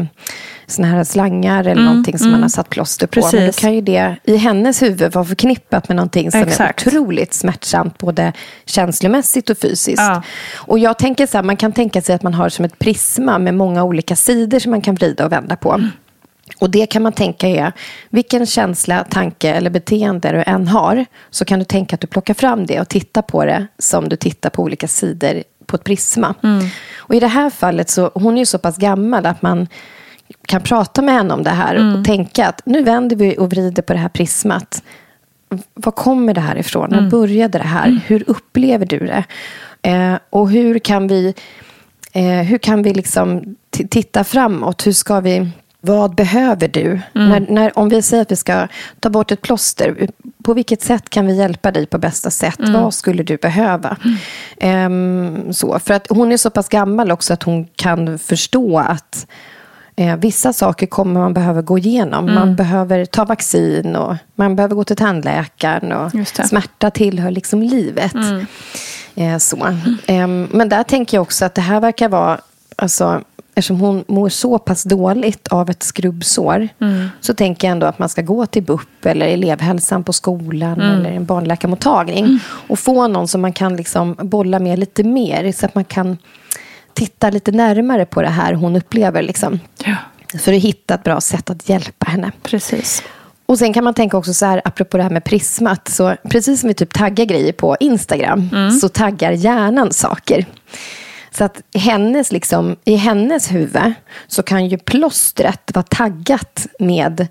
såna 0.67 0.89
här 0.89 1.05
slangar 1.05 1.61
eller 1.61 1.73
mm, 1.73 1.85
någonting 1.85 2.19
som 2.19 2.27
mm. 2.27 2.33
man 2.33 2.43
har 2.43 2.49
satt 2.49 2.71
plåster 2.71 3.07
på. 3.07 3.13
Precis. 3.13 3.33
Men 3.33 3.47
då 3.47 3.53
kan 3.53 3.75
ju 3.75 3.81
det 3.81 4.17
i 4.25 4.37
hennes 4.37 4.83
huvud 4.83 5.13
vara 5.13 5.25
förknippat 5.25 5.89
med 5.89 5.97
någonting 5.97 6.31
som 6.31 6.41
Exakt. 6.41 6.87
är 6.87 6.89
otroligt 6.89 7.35
smärtsamt, 7.35 7.99
både 7.99 8.33
känslomässigt 8.65 9.51
och 9.51 9.59
fysiskt. 9.59 10.03
Ja. 10.03 10.23
Och 10.55 10.79
jag 10.79 10.99
tänker 10.99 11.27
så 11.27 11.39
här, 11.39 11.43
man 11.43 11.57
kan 11.57 11.73
tänka 11.73 12.03
sig 12.03 12.15
att 12.15 12.23
man 12.23 12.35
har 12.35 12.49
som 12.49 12.65
ett 12.65 12.79
prisma 12.79 13.39
med 13.39 13.55
många 13.55 13.85
olika 13.85 14.17
sidor 14.17 14.59
som 14.59 14.71
man 14.71 14.81
kan 14.81 14.95
vrida 14.95 15.25
och 15.25 15.33
vända 15.33 15.57
på. 15.57 15.73
Mm. 15.73 15.91
Och 16.59 16.71
det 16.71 16.87
kan 16.87 17.03
man 17.03 17.13
tänka 17.13 17.49
är, 17.49 17.73
vilken 18.11 18.47
känsla, 18.47 19.05
tanke 19.05 19.51
eller 19.51 19.71
beteende 19.71 20.33
du 20.33 20.43
än 20.47 20.69
har, 20.69 21.07
så 21.31 21.45
kan 21.45 21.59
du 21.59 21.65
tänka 21.65 21.95
att 21.95 22.01
du 22.01 22.07
plockar 22.07 22.35
fram 22.35 22.67
det 22.67 22.81
och 22.81 22.89
tittar 22.89 23.23
på 23.23 23.45
det 23.45 23.67
som 23.79 24.09
du 24.09 24.17
tittar 24.17 24.51
på 24.51 24.63
olika 24.63 24.89
sidor 24.89 25.43
på 25.67 25.77
ett 25.77 25.85
prisma. 25.85 26.35
Mm. 26.43 26.69
Och 26.97 27.15
i 27.15 27.21
det 27.21 27.27
här 27.27 27.51
fallet 27.51 27.91
så, 27.91 28.11
hon 28.15 28.35
är 28.35 28.39
ju 28.39 28.47
så 28.47 28.59
pass 28.59 28.77
gammal 28.77 29.27
att 29.27 29.43
man 29.43 29.69
kan 30.47 30.63
prata 30.63 31.03
med 31.03 31.15
henne 31.15 31.35
om 31.35 31.43
det 31.43 31.51
här 31.51 31.75
mm. 31.75 31.97
och 31.97 32.05
tänka 32.05 32.47
att 32.49 32.63
nu 32.65 32.83
vänder 32.83 33.17
vi 33.17 33.39
och 33.39 33.51
vrider 33.51 33.83
på 33.83 33.93
det 33.93 33.99
här 33.99 34.09
prismat. 34.09 34.83
Var 35.75 35.93
kommer 35.93 36.35
det 36.35 36.41
här 36.41 36.57
ifrån? 36.57 36.93
Mm. 36.93 37.05
När 37.05 37.11
började 37.11 37.59
det 37.59 37.65
här? 37.65 37.87
Mm. 37.87 38.01
Hur 38.07 38.25
upplever 38.27 38.87
du 38.87 38.99
det? 38.99 39.25
Eh, 39.83 40.19
och 40.31 40.51
hur 40.51 40.79
kan 40.79 41.09
vi, 41.09 41.35
eh, 42.13 42.23
hur 42.25 42.59
kan 42.59 42.83
vi 42.83 42.95
liksom 42.95 43.57
titta 43.71 44.25
framåt? 44.25 44.87
Hur 44.87 44.93
ska 44.93 45.21
vi 45.21 45.51
vad 45.87 46.15
behöver 46.15 46.69
du? 46.69 47.01
Mm. 47.15 47.29
När, 47.29 47.47
när, 47.49 47.79
om 47.79 47.89
vi 47.89 48.03
säger 48.03 48.23
att 48.23 48.33
vi 48.33 48.37
ska 48.37 48.69
ta 49.01 49.11
bort 49.11 49.33
ett 49.33 49.43
plåster, 49.43 50.09
på 50.45 50.55
vilket 50.55 50.83
sätt 50.83 51.11
kan 51.11 51.27
vi 51.27 51.37
hjälpa 51.37 51.71
dig 51.71 51.87
på 51.87 51.99
bästa 51.99 52.31
sätt? 52.31 52.59
Mm. 52.59 52.73
Vad 52.73 52.95
skulle 52.95 53.23
du 53.23 53.37
behöva? 53.37 53.97
Mm. 54.61 54.93
Um, 54.93 55.53
så, 55.53 55.79
för 55.79 55.95
att 55.95 56.07
hon 56.11 56.33
är 56.33 56.37
så 56.37 56.51
pass 56.51 56.69
gammal 56.69 57.11
också 57.11 57.33
att 57.33 57.43
hon 57.43 57.67
kan 57.77 58.19
förstå 58.19 58.79
att 58.79 59.27
eh, 59.97 60.17
vissa 60.17 60.53
saker 60.53 60.87
kommer 60.87 61.21
man 61.21 61.35
behöva 61.35 61.63
gå 61.63 61.79
igenom. 61.79 62.25
Mm. 62.25 62.35
Man 62.35 62.57
behöver 62.57 63.05
ta 63.05 63.25
vaccin 63.25 63.97
och 63.97 64.17
man 64.35 64.57
behöver 64.57 64.75
gå 64.75 64.85
till 64.85 64.97
tandläkaren. 64.97 65.93
Och 65.93 66.13
smärta 66.45 66.91
tillhör 66.91 67.31
liksom 67.31 67.63
livet. 67.63 68.15
Mm. 68.15 68.47
Eh, 69.15 69.39
så. 69.39 69.67
Um, 70.09 70.49
men 70.53 70.69
där 70.69 70.83
tänker 70.83 71.17
jag 71.17 71.23
också 71.23 71.45
att 71.45 71.55
det 71.55 71.63
här 71.63 71.81
verkar 71.81 72.09
vara 72.09 72.41
alltså, 72.77 73.23
eftersom 73.59 73.81
hon 73.81 74.05
mår 74.09 74.29
så 74.29 74.59
pass 74.59 74.83
dåligt 74.83 75.49
av 75.49 75.71
ett 75.71 75.83
skrubbsår 75.83 76.69
mm. 76.81 77.09
så 77.21 77.35
tänker 77.35 77.69
jag 77.69 77.73
ändå 77.73 77.87
att 77.87 77.99
man 77.99 78.09
ska 78.09 78.23
gå 78.23 78.47
till 78.47 78.63
BUP 78.63 79.07
eller 79.07 79.27
elevhälsan 79.27 80.05
på 80.05 80.13
skolan 80.13 80.81
mm. 80.81 80.95
eller 80.95 81.11
en 81.11 81.25
barnläkarmottagning 81.25 82.25
mm. 82.25 82.39
och 82.47 82.79
få 82.79 83.09
någon 83.09 83.29
som 83.29 83.41
man 83.41 83.53
kan 83.53 83.77
liksom 83.77 84.17
bolla 84.19 84.59
med 84.59 84.79
lite 84.79 85.05
mer 85.05 85.53
så 85.53 85.67
att 85.67 85.75
man 85.75 85.85
kan 85.85 86.19
titta 86.95 87.31
lite 87.31 87.53
närmare 87.53 88.07
på 88.07 88.23
det 88.23 88.29
här 88.29 88.53
hon 88.53 88.77
upplever. 88.77 89.23
Liksom. 89.23 89.61
Ja. 89.85 89.97
För 90.39 90.53
att 90.53 90.63
hitta 90.63 90.95
ett 90.95 91.05
bra 91.05 91.21
sätt 91.21 91.51
att 91.51 91.69
hjälpa 91.69 92.11
henne. 92.11 92.33
Precis. 92.43 93.03
Och 93.47 93.59
sen 93.59 93.73
kan 93.73 93.85
man 93.85 93.95
tänka 93.95 94.17
också 94.17 94.35
så 94.35 94.47
här, 94.47 94.63
apropå 94.65 94.97
det 94.97 95.03
här 95.03 95.11
med 95.11 95.25
prismat, 95.25 95.89
så 95.89 96.15
precis 96.29 96.61
som 96.61 96.69
vi 96.69 96.75
typ 96.75 96.93
taggar 96.93 97.25
grejer 97.25 97.53
på 97.53 97.77
Instagram, 97.81 98.49
mm. 98.53 98.71
så 98.71 98.89
taggar 98.89 99.33
hjärnan 99.33 99.93
saker. 99.93 100.47
Så 101.37 101.45
att 101.45 101.63
hennes, 101.75 102.33
liksom, 102.33 102.77
i 102.85 102.97
hennes 102.97 103.53
huvud 103.53 103.93
så 104.27 104.43
kan 104.43 104.67
ju 104.67 104.79
plåstret 104.79 105.71
vara 105.75 105.83
taggat 105.83 106.67
med 106.79 107.27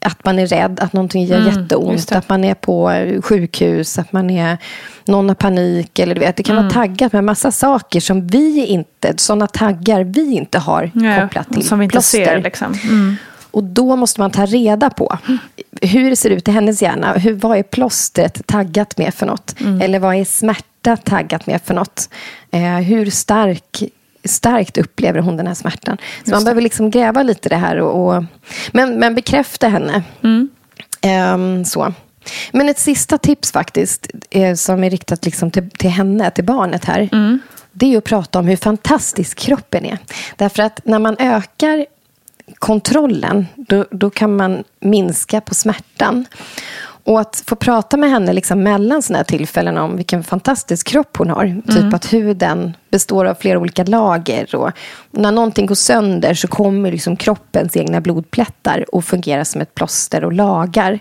att 0.00 0.24
man 0.24 0.38
är 0.38 0.46
rädd, 0.46 0.80
att 0.80 0.92
någonting 0.92 1.24
gör 1.24 1.40
mm, 1.40 1.48
jätteont, 1.48 2.12
att 2.12 2.28
man 2.28 2.44
är 2.44 2.54
på 2.54 2.92
sjukhus, 3.22 3.98
att 3.98 4.12
man 4.12 4.30
är, 4.30 4.58
någon 5.04 5.28
har 5.28 5.34
panik. 5.34 5.98
Eller 5.98 6.14
du 6.14 6.20
vet, 6.20 6.36
det 6.36 6.42
kan 6.42 6.56
mm. 6.56 6.64
vara 6.64 6.74
taggat 6.74 7.12
med 7.12 7.24
massa 7.24 7.52
saker 7.52 8.00
som 8.00 8.26
vi 8.26 8.66
inte, 8.66 9.14
sådana 9.16 9.46
taggar 9.46 10.04
vi 10.04 10.32
inte 10.32 10.58
har 10.58 10.90
ja, 10.94 11.20
kopplat 11.20 11.52
till 11.52 11.68
Som 11.68 11.78
vi 11.78 11.84
inte 11.84 11.92
plåster. 11.92 12.24
ser. 12.24 12.42
Liksom. 12.42 12.74
Mm. 12.82 13.16
Och 13.50 13.64
då 13.64 13.96
måste 13.96 14.20
man 14.20 14.30
ta 14.30 14.46
reda 14.46 14.90
på 14.90 15.18
hur 15.82 16.10
det 16.10 16.16
ser 16.16 16.30
ut 16.30 16.48
i 16.48 16.50
hennes 16.50 16.82
hjärna. 16.82 17.12
Hur, 17.12 17.32
vad 17.32 17.58
är 17.58 17.62
plåstret 17.62 18.46
taggat 18.46 18.98
med 18.98 19.14
för 19.14 19.26
något? 19.26 19.60
Mm. 19.60 19.80
Eller 19.80 19.98
vad 19.98 20.14
är 20.14 20.24
smärta 20.24 20.67
taggat 21.04 21.46
med 21.46 21.62
för 21.64 21.74
något? 21.74 22.08
Eh, 22.50 22.76
hur 22.76 23.10
stark 23.10 23.82
starkt 24.24 24.78
upplever 24.78 25.20
hon 25.20 25.36
den 25.36 25.46
här 25.46 25.54
smärtan. 25.54 25.98
Så 26.24 26.30
man 26.30 26.44
behöver 26.44 26.62
liksom 26.62 26.90
gräva 26.90 27.22
lite 27.22 27.48
det 27.48 27.56
här. 27.56 27.76
Och, 27.76 28.16
och, 28.16 28.24
men, 28.72 28.98
men 28.98 29.14
bekräfta 29.14 29.68
henne. 29.68 30.02
Mm. 30.22 30.48
Um, 31.34 31.64
så. 31.64 31.92
Men 32.52 32.68
ett 32.68 32.78
sista 32.78 33.18
tips 33.18 33.52
faktiskt, 33.52 34.10
eh, 34.30 34.54
som 34.54 34.84
är 34.84 34.90
riktat 34.90 35.24
liksom 35.24 35.50
till, 35.50 35.70
till 35.70 35.90
henne, 35.90 36.30
till 36.30 36.44
barnet 36.44 36.84
här. 36.84 37.08
Mm. 37.12 37.38
Det 37.72 37.94
är 37.94 37.98
att 37.98 38.04
prata 38.04 38.38
om 38.38 38.46
hur 38.46 38.56
fantastisk 38.56 39.38
kroppen 39.38 39.84
är. 39.84 39.98
Därför 40.36 40.62
att 40.62 40.80
när 40.84 40.98
man 40.98 41.16
ökar 41.18 41.86
kontrollen, 42.54 43.46
då, 43.56 43.84
då 43.90 44.10
kan 44.10 44.36
man 44.36 44.64
minska 44.80 45.40
på 45.40 45.54
smärtan. 45.54 46.24
Och 47.08 47.20
att 47.20 47.42
få 47.46 47.56
prata 47.56 47.96
med 47.96 48.10
henne 48.10 48.32
liksom 48.32 48.62
mellan 48.62 49.02
sådana 49.02 49.18
här 49.18 49.24
tillfällen 49.24 49.78
om 49.78 49.96
vilken 49.96 50.24
fantastisk 50.24 50.86
kropp 50.86 51.16
hon 51.16 51.30
har. 51.30 51.44
Mm. 51.44 51.62
Typ 51.62 51.94
att 51.94 52.12
huden 52.12 52.76
består 52.90 53.24
av 53.24 53.34
flera 53.34 53.58
olika 53.58 53.84
lager. 53.84 54.54
Och 54.54 54.70
när 55.10 55.32
någonting 55.32 55.66
går 55.66 55.74
sönder 55.74 56.34
så 56.34 56.48
kommer 56.48 56.92
liksom 56.92 57.16
kroppens 57.16 57.76
egna 57.76 58.00
blodplättar 58.00 58.94
och 58.94 59.04
fungerar 59.04 59.44
som 59.44 59.60
ett 59.60 59.74
plåster 59.74 60.24
och 60.24 60.32
lagar. 60.32 60.98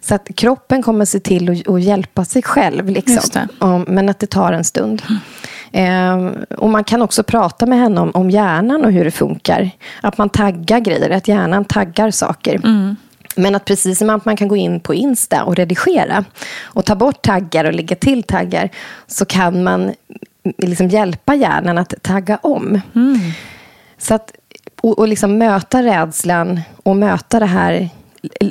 Så 0.00 0.14
att 0.14 0.28
kroppen 0.36 0.82
kommer 0.82 1.04
se 1.04 1.20
till 1.20 1.50
att, 1.50 1.68
att 1.68 1.82
hjälpa 1.82 2.24
sig 2.24 2.42
själv. 2.42 2.88
Liksom. 2.88 3.48
Men 3.86 4.08
att 4.08 4.18
det 4.18 4.26
tar 4.26 4.52
en 4.52 4.64
stund. 4.64 5.02
Mm. 5.72 6.36
Eh, 6.36 6.58
och 6.58 6.68
man 6.68 6.84
kan 6.84 7.02
också 7.02 7.22
prata 7.22 7.66
med 7.66 7.78
henne 7.78 8.00
om, 8.00 8.10
om 8.10 8.30
hjärnan 8.30 8.84
och 8.84 8.92
hur 8.92 9.04
det 9.04 9.10
funkar. 9.10 9.70
Att 10.00 10.18
man 10.18 10.28
taggar 10.28 10.80
grejer, 10.80 11.10
att 11.10 11.28
hjärnan 11.28 11.64
taggar 11.64 12.10
saker. 12.10 12.54
Mm. 12.54 12.96
Men 13.36 13.54
att 13.54 13.64
precis 13.64 13.98
som 13.98 14.10
att 14.10 14.24
man 14.24 14.36
kan 14.36 14.48
gå 14.48 14.56
in 14.56 14.80
på 14.80 14.94
Insta 14.94 15.44
och 15.44 15.56
redigera 15.56 16.24
och 16.62 16.84
ta 16.84 16.94
bort 16.94 17.22
taggar 17.22 17.64
och 17.64 17.72
lägga 17.72 17.96
till 17.96 18.22
taggar 18.22 18.70
så 19.06 19.24
kan 19.24 19.64
man 19.64 19.94
liksom 20.58 20.88
hjälpa 20.88 21.34
hjärnan 21.34 21.78
att 21.78 21.94
tagga 22.02 22.36
om. 22.36 22.80
Mm. 22.94 23.18
Så 23.98 24.14
att, 24.14 24.32
och, 24.80 24.98
och 24.98 25.08
liksom 25.08 25.38
möta 25.38 25.82
rädslan 25.82 26.60
och 26.82 26.96
möta 26.96 27.40
det 27.40 27.46
här 27.46 27.88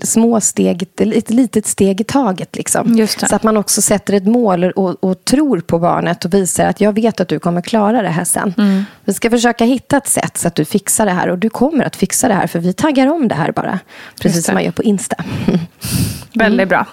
små 0.03 0.41
steg, 0.41 0.87
ett 0.97 1.29
litet 1.29 1.65
steg 1.65 2.01
i 2.01 2.03
taget. 2.03 2.55
Liksom. 2.55 3.07
Så 3.07 3.35
att 3.35 3.43
man 3.43 3.57
också 3.57 3.81
sätter 3.81 4.13
ett 4.13 4.27
mål 4.27 4.63
och, 4.63 5.03
och, 5.03 5.25
tror 5.25 5.59
på 5.59 5.79
barnet 5.79 6.25
och 6.25 6.33
visar 6.33 6.65
att 6.65 6.81
jag 6.81 6.93
vet 6.93 7.19
att 7.19 7.27
du 7.27 7.39
kommer 7.39 7.61
klara 7.61 8.01
det 8.01 8.09
här 8.09 8.23
sen. 8.23 8.53
Mm. 8.57 8.85
Vi 9.05 9.13
ska 9.13 9.29
försöka 9.29 9.65
hitta 9.65 9.97
ett 9.97 10.07
sätt 10.07 10.37
så 10.37 10.47
att 10.47 10.55
du 10.55 10.65
fixar 10.65 11.05
det 11.05 11.11
här 11.11 11.29
och 11.29 11.37
du 11.37 11.49
kommer 11.49 11.85
att 11.85 11.95
fixa 11.95 12.27
det 12.27 12.33
här 12.33 12.47
för 12.47 12.59
vi 12.59 12.73
taggar 12.73 13.07
om 13.07 13.27
det 13.27 13.35
här 13.35 13.51
bara. 13.51 13.79
Precis 14.21 14.45
som 14.45 14.53
man 14.53 14.63
gör 14.63 14.71
på 14.71 14.83
Insta. 14.83 15.15
Mm. 15.47 15.59
Väldigt 16.33 16.69
bra. 16.69 16.85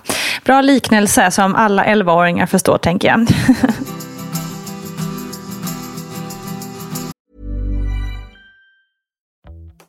Bra 0.44 0.60
liknelse 0.60 1.30
som 1.30 1.54
alla 1.54 1.84
11-åringar 1.84 2.46
förstår 2.46 2.78
tänker 2.78 3.08
jag. 3.08 3.26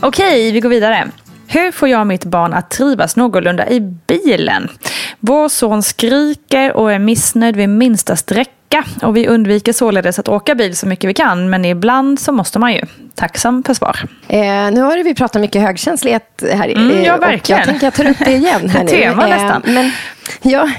Okej, 0.00 0.52
vi 0.52 0.60
går 0.60 0.68
vidare. 0.68 1.10
Hur 1.46 1.72
får 1.72 1.88
jag 1.88 2.06
mitt 2.06 2.24
barn 2.24 2.54
att 2.54 2.70
trivas 2.70 3.16
någorlunda 3.16 3.68
i 3.68 3.80
bilen? 3.80 4.68
Vår 5.20 5.48
son 5.48 5.82
skriker 5.82 6.72
och 6.72 6.92
är 6.92 6.98
missnöjd 6.98 7.56
vid 7.56 7.68
minsta 7.68 8.16
sträcka 8.66 9.06
och 9.06 9.16
vi 9.16 9.26
undviker 9.26 9.72
således 9.72 10.18
att 10.18 10.28
åka 10.28 10.54
bil 10.54 10.76
så 10.76 10.86
mycket 10.86 11.10
vi 11.10 11.14
kan 11.14 11.50
men 11.50 11.64
ibland 11.64 12.20
så 12.20 12.32
måste 12.32 12.58
man 12.58 12.72
ju. 12.72 12.80
Tacksam 13.14 13.62
för 13.62 13.74
svar. 13.74 13.98
Eh, 14.28 14.38
nu 14.70 14.80
har 14.80 15.04
vi 15.04 15.14
pratat 15.14 15.42
mycket 15.42 15.62
högkänslighet 15.62 16.42
här. 16.52 16.68
Mm, 16.68 17.04
ja, 17.04 17.14
eh, 17.14 17.20
verkligen. 17.20 17.58
jag 17.58 17.68
tänker 17.68 17.86
jag 17.86 17.94
tar 17.94 18.10
upp 18.10 18.18
det 18.24 18.32
igen 18.32 18.68
här 18.68 18.84
nu. 18.84 18.90
Tema 18.90 19.26
nästan. 19.26 19.62
men, 19.64 19.92
ja, 20.42 20.70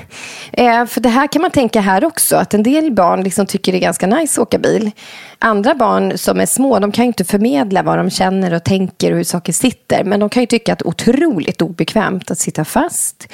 eh, 0.52 0.86
för 0.86 1.02
det 1.02 1.10
här 1.10 1.28
kan 1.28 1.41
man 1.41 1.52
tänka 1.52 1.82
här 1.82 2.06
också. 2.06 2.36
Att 2.36 2.54
en 2.54 2.63
del 2.63 2.91
barn 2.91 3.23
liksom 3.23 3.45
tycker 3.45 3.71
det 3.71 3.78
är 3.78 3.82
ganska 3.82 4.08
nice 4.08 4.41
att 4.41 4.47
åka 4.47 4.58
bil. 4.58 4.91
Andra 5.39 5.76
barn 5.76 6.17
som 6.17 6.39
är 6.39 6.45
små, 6.45 6.80
de 6.80 6.91
kan 6.91 7.06
ju 7.06 7.08
inte 7.08 7.26
förmedla 7.26 7.84
vad 7.84 7.97
de 7.97 8.10
känner 8.10 8.54
och 8.54 8.63
tänker 8.63 9.12
och 9.12 9.17
hur 9.17 9.23
saker 9.23 9.54
sitter. 9.54 10.04
Men 10.04 10.19
de 10.19 10.30
kan 10.30 10.43
ju 10.43 10.47
tycka 10.47 10.73
att 10.73 10.80
det 10.80 10.84
är 10.84 10.88
otroligt 10.88 11.62
obekvämt 11.62 12.32
att 12.32 12.39
sitta 12.39 12.65
fast. 12.65 13.28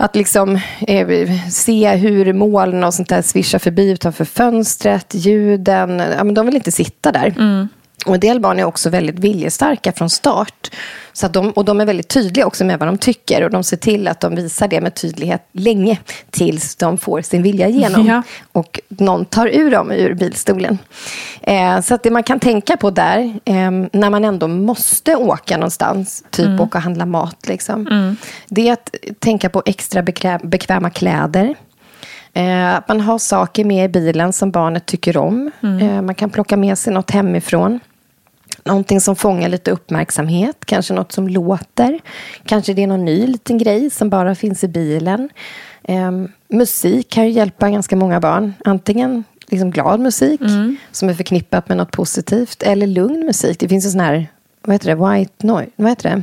Att 0.00 0.16
liksom 0.16 0.60
eh, 0.80 1.30
se 1.50 1.90
hur 1.90 2.32
moln 2.32 2.84
och 2.84 2.94
sånt 2.94 3.08
där 3.08 3.22
svischar 3.22 3.58
förbi 3.58 3.90
utanför 3.90 4.24
fönstret, 4.24 5.14
ljuden. 5.14 5.98
Ja, 5.98 6.24
men 6.24 6.34
de 6.34 6.46
vill 6.46 6.56
inte 6.56 6.72
sitta 6.72 7.12
där. 7.12 7.34
Mm. 7.38 7.68
Och 8.06 8.14
en 8.14 8.20
del 8.20 8.40
barn 8.40 8.58
är 8.58 8.64
också 8.64 8.90
väldigt 8.90 9.18
viljestarka 9.18 9.92
från 9.92 10.10
start. 10.10 10.70
Så 11.12 11.26
att 11.26 11.32
de, 11.32 11.50
och 11.50 11.64
de 11.64 11.80
är 11.80 11.86
väldigt 11.86 12.08
tydliga 12.08 12.46
också 12.46 12.64
med 12.64 12.78
vad 12.78 12.88
de 12.88 12.98
tycker. 12.98 13.44
Och 13.44 13.50
de 13.50 13.64
ser 13.64 13.76
till 13.76 14.08
att 14.08 14.20
de 14.20 14.34
visar 14.34 14.68
det 14.68 14.80
med 14.80 14.94
tydlighet 14.94 15.48
länge 15.52 15.98
tills 16.30 16.76
de 16.76 16.98
får 16.98 17.22
sin 17.22 17.42
vilja 17.42 17.68
igenom. 17.68 18.06
Ja. 18.06 18.22
Och 18.52 18.80
någon 18.88 19.24
tar 19.24 19.46
ur 19.46 19.70
dem 19.70 19.90
ur 19.92 20.14
bilstolen. 20.14 20.78
Eh, 21.40 21.80
så 21.80 21.94
att 21.94 22.02
det 22.02 22.10
man 22.10 22.22
kan 22.22 22.40
tänka 22.40 22.76
på 22.76 22.90
där, 22.90 23.18
eh, 23.44 23.70
när 23.92 24.10
man 24.10 24.24
ändå 24.24 24.48
måste 24.48 25.16
åka 25.16 25.56
någonstans, 25.56 26.24
typ 26.30 26.46
Mm. 26.46 26.60
åka 26.60 26.78
och 26.78 26.82
handla 26.84 27.06
mat, 27.06 27.48
liksom, 27.48 28.16
det 28.48 28.68
är 28.68 28.72
att 28.72 28.94
tänka 29.18 29.48
på 29.50 29.62
extra 29.66 30.02
bekväm, 30.02 30.40
bekväma 30.44 30.90
kläder. 30.90 31.54
Eh, 32.32 32.80
man 32.88 33.00
har 33.00 33.18
saker 33.18 33.64
med 33.64 33.84
i 33.84 33.88
bilen 33.88 34.32
som 34.32 34.50
barnet 34.50 34.86
tycker 34.86 35.16
om. 35.16 35.50
Eh, 35.62 36.02
Man 36.02 36.14
kan 36.14 36.30
plocka 36.30 36.56
med 36.56 36.78
sig 36.78 36.92
något 36.92 37.10
hemifrån. 37.10 37.80
Någonting 38.64 39.00
som 39.00 39.16
fångar 39.16 39.48
lite 39.48 39.70
uppmärksamhet. 39.70 40.56
Kanske 40.64 40.94
något 40.94 41.12
som 41.12 41.28
låter. 41.28 41.98
Kanske 42.46 42.74
det 42.74 42.82
är 42.82 42.86
någon 42.86 43.04
ny 43.04 43.26
liten 43.26 43.58
grej 43.58 43.90
som 43.90 44.10
bara 44.10 44.34
finns 44.34 44.64
i 44.64 44.68
bilen. 44.68 45.28
Eh, 45.84 46.10
musik 46.48 47.10
kan 47.10 47.24
ju 47.24 47.30
hjälpa 47.30 47.70
ganska 47.70 47.96
många 47.96 48.20
barn. 48.20 48.54
Antingen 48.64 49.24
liksom 49.46 49.70
glad 49.70 50.00
musik 50.00 50.40
som 50.92 51.08
är 51.08 51.14
förknippat 51.14 51.68
med 51.68 51.76
något 51.76 51.90
positivt. 51.92 52.62
Eller 52.62 52.86
lugn 52.86 53.26
musik. 53.26 53.60
Det 53.60 53.68
finns 53.68 53.86
ju 53.86 53.90
sån 53.90 54.00
här, 54.00 54.26
vad 54.62 54.74
heter 54.74 54.96
det, 54.96 55.10
white 55.18 55.46
noise. 55.46 55.70
Vad 55.76 55.88
heter 55.88 56.10
det? 56.10 56.22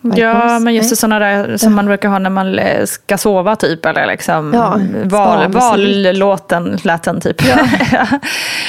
White 0.00 0.20
Ja, 0.20 0.32
noise? 0.44 0.64
men 0.64 0.74
just 0.74 0.96
sådana 0.96 1.18
där 1.18 1.56
som 1.56 1.74
man 1.74 1.86
brukar 1.86 2.08
ha 2.08 2.18
när 2.18 2.30
man 2.30 2.58
eh, 2.58 2.84
ska 2.86 3.18
sova 3.18 3.56
typ. 3.56 3.86
Eller 3.86 4.06
liksom 4.06 4.52
Ja, 4.54 4.80
val, 5.04 5.52
vallåten 5.52 6.78
lät 6.82 7.02
den 7.02 7.20
typ. 7.20 7.42
Ja, 7.48 7.58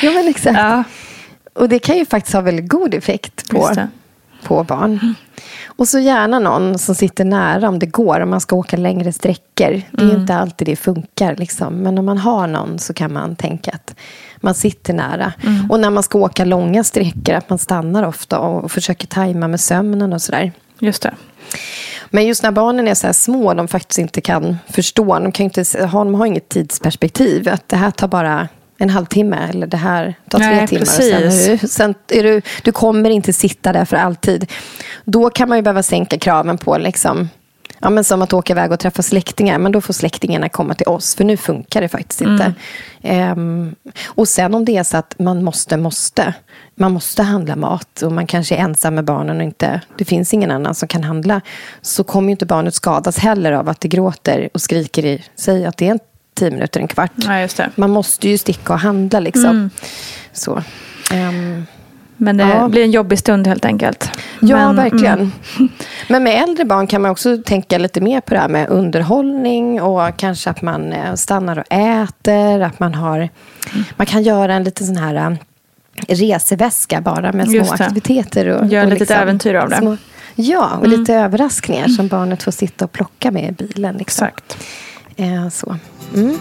men 0.13 0.27
exakt. 0.27 0.57
Ja. 0.57 0.83
Och 1.59 1.69
det 1.69 1.79
kan 1.79 1.97
ju 1.97 2.05
faktiskt 2.05 2.33
ha 2.33 2.41
väldigt 2.41 2.69
god 2.69 2.93
effekt 2.93 3.49
på, 3.49 3.71
på 4.43 4.63
barn. 4.63 5.15
Och 5.65 5.87
så 5.87 5.99
gärna 5.99 6.39
någon 6.39 6.79
som 6.79 6.95
sitter 6.95 7.25
nära 7.25 7.69
om 7.69 7.79
det 7.79 7.85
går, 7.85 8.19
om 8.19 8.29
man 8.29 8.41
ska 8.41 8.55
åka 8.55 8.77
längre 8.77 9.11
sträckor. 9.13 9.81
Det 9.91 10.01
är 10.01 10.09
Mm. 10.09 10.21
inte 10.21 10.35
alltid 10.35 10.67
det 10.67 10.75
funkar. 10.75 11.35
Liksom. 11.35 11.73
Men 11.75 11.97
om 11.97 12.05
man 12.05 12.17
har 12.17 12.47
någon 12.47 12.79
så 12.79 12.93
kan 12.93 13.13
man 13.13 13.35
tänka 13.35 13.71
att 13.71 13.95
man 14.37 14.53
sitter 14.53 14.93
nära. 14.93 15.33
Mm. 15.43 15.71
Och 15.71 15.79
när 15.79 15.89
man 15.89 16.03
ska 16.03 16.19
åka 16.19 16.45
långa 16.45 16.83
sträckor, 16.83 17.35
att 17.35 17.49
man 17.49 17.59
stannar 17.59 18.03
ofta 18.03 18.39
och 18.39 18.71
försöker 18.71 19.07
tajma 19.07 19.47
med 19.47 19.59
sömnen 19.59 20.13
och 20.13 20.21
sådär. 20.21 20.51
Just 20.79 21.01
det. 21.01 21.13
Men 22.09 22.25
just 22.25 22.43
när 22.43 22.51
barnen 22.51 22.87
är 22.87 22.95
så 22.95 23.07
här 23.07 23.13
små, 23.13 23.53
de 23.53 23.67
faktiskt 23.67 23.99
inte 23.99 24.21
kan 24.21 24.57
förstå. 24.69 25.19
De, 25.19 25.31
kan 25.31 25.43
inte, 25.43 25.63
de 25.87 26.15
har 26.15 26.25
inget 26.25 26.49
tidsperspektiv. 26.49 27.49
Att 27.49 27.69
det 27.69 27.75
här 27.75 27.91
tar 27.91 28.07
bara 28.07 28.47
en 28.81 28.89
halvtimme 28.89 29.49
eller 29.49 29.67
det 29.67 29.77
här 29.77 30.15
tar 30.29 30.39
tre 30.39 30.47
Nej, 30.47 30.67
timmar. 30.67 30.81
Och 30.81 30.87
precis. 30.87 31.09
sen, 31.09 31.23
är 31.23 31.57
du, 31.61 31.67
sen 31.67 31.95
är 32.07 32.23
du, 32.23 32.41
du 32.63 32.71
kommer 32.71 33.09
inte 33.09 33.33
sitta 33.33 33.73
där 33.73 33.85
för 33.85 33.97
alltid. 33.97 34.51
Då 35.05 35.29
kan 35.29 35.49
man 35.49 35.57
ju 35.57 35.61
behöva 35.61 35.83
sänka 35.83 36.17
kraven 36.17 36.57
på 36.57 36.77
liksom, 36.77 37.29
Ja, 37.81 37.89
men 37.89 38.03
som 38.03 38.21
att 38.21 38.33
åka 38.33 38.53
iväg 38.53 38.71
och 38.71 38.79
träffa 38.79 39.01
släktingar. 39.01 39.59
Men 39.59 39.71
då 39.71 39.81
får 39.81 39.93
släktingarna 39.93 40.49
komma 40.49 40.73
till 40.73 40.87
oss. 40.87 41.15
För 41.15 41.23
nu 41.23 41.37
funkar 41.37 41.81
det 41.81 41.89
faktiskt 41.89 42.21
inte. 42.21 42.53
Ehm, 43.01 43.75
och 44.07 44.27
sen 44.27 44.53
om 44.53 44.65
det 44.65 44.77
är 44.77 44.83
så 44.83 44.97
att 44.97 45.15
man 45.19 45.43
måste, 45.43 45.77
måste. 45.77 46.33
Man 46.75 46.91
måste 46.91 47.23
handla 47.23 47.55
mat. 47.55 48.01
Och 48.01 48.11
man 48.11 48.27
kanske 48.27 48.55
är 48.55 48.59
ensam 48.59 48.95
med 48.95 49.05
barnen 49.05 49.37
och 49.37 49.43
inte, 49.43 49.81
det 49.97 50.05
finns 50.05 50.33
ingen 50.33 50.51
annan 50.51 50.75
som 50.75 50.87
kan 50.87 51.03
handla. 51.03 51.41
Så 51.81 52.03
kommer 52.03 52.27
ju 52.27 52.31
inte 52.31 52.45
barnet 52.45 52.73
skadas 52.73 53.17
heller 53.17 53.51
av 53.51 53.69
att 53.69 53.81
det 53.81 53.87
gråter 53.87 54.49
och 54.53 54.61
skriker 54.61 55.05
i 55.05 55.23
sig. 55.35 55.65
Att 55.65 55.77
det 55.77 55.87
är 55.87 55.91
tio 56.39 56.51
minuter, 56.51 56.79
en 56.79 56.87
kvart. 56.87 57.11
Ja. 57.17 57.47
Man 57.75 57.89
måste 57.89 58.29
ju 58.29 58.37
sticka 58.37 58.73
och 58.73 58.79
handla 58.79 59.19
liksom. 59.19 59.45
Mm. 59.45 59.69
Så. 60.33 60.63
Ehm, 61.11 61.65
Men 62.21 62.37
det 62.37 62.43
Ja. 62.43 62.67
blir 62.67 62.83
en 62.83 62.91
jobbig 62.91 63.19
stund 63.19 63.47
helt 63.47 63.65
enkelt. 63.65 64.09
Ja, 64.39 64.55
Men, 64.57 64.75
verkligen. 64.75 65.19
mm, 65.19 65.31
Men 66.07 66.23
med 66.23 66.43
äldre 66.43 66.65
barn 66.65 66.87
kan 66.87 67.01
man 67.01 67.11
också 67.11 67.37
tänka 67.45 67.77
lite 67.77 68.01
mer 68.01 68.21
på 68.21 68.33
det 68.33 68.39
här 68.39 68.47
med 68.49 68.69
underhållning 68.69 69.81
och 69.81 70.17
kanske 70.17 70.49
att 70.49 70.61
man 70.61 70.93
eh, 70.93 71.13
stannar 71.15 71.57
och 71.59 71.65
äter. 71.73 72.61
Att 72.61 72.79
man, 72.79 72.93
har, 72.93 73.29
man 73.95 74.05
kan 74.07 74.23
göra 74.23 74.53
en 74.53 74.63
liten 74.63 74.87
sån 74.87 74.97
här 74.97 75.15
eh, 75.15 76.15
reseväska 76.15 77.01
bara 77.01 77.31
med 77.31 77.49
små 77.49 77.73
aktiviteter. 77.73 78.47
Och, 78.47 78.65
Gör 78.67 78.85
och 78.85 78.91
ett 78.93 78.99
litet 78.99 79.17
äventyr 79.17 79.53
av 79.55 79.69
det. 79.69 79.75
små- 79.77 79.97
ja, 80.35 80.69
och 80.79 80.85
Mm. 80.85 80.99
lite 80.99 81.13
överraskningar 81.15 81.87
som 81.87 82.07
barnet 82.07 82.43
får 82.43 82.51
sitta 82.51 82.85
och 82.85 82.91
plocka 82.91 83.31
med 83.31 83.43
i 83.49 83.51
bilen. 83.51 83.95
Liksom. 83.97 84.27
Exakt. 84.27 84.57
Eh, 85.17 85.49
så. 85.49 85.75
Mm. 86.15 86.37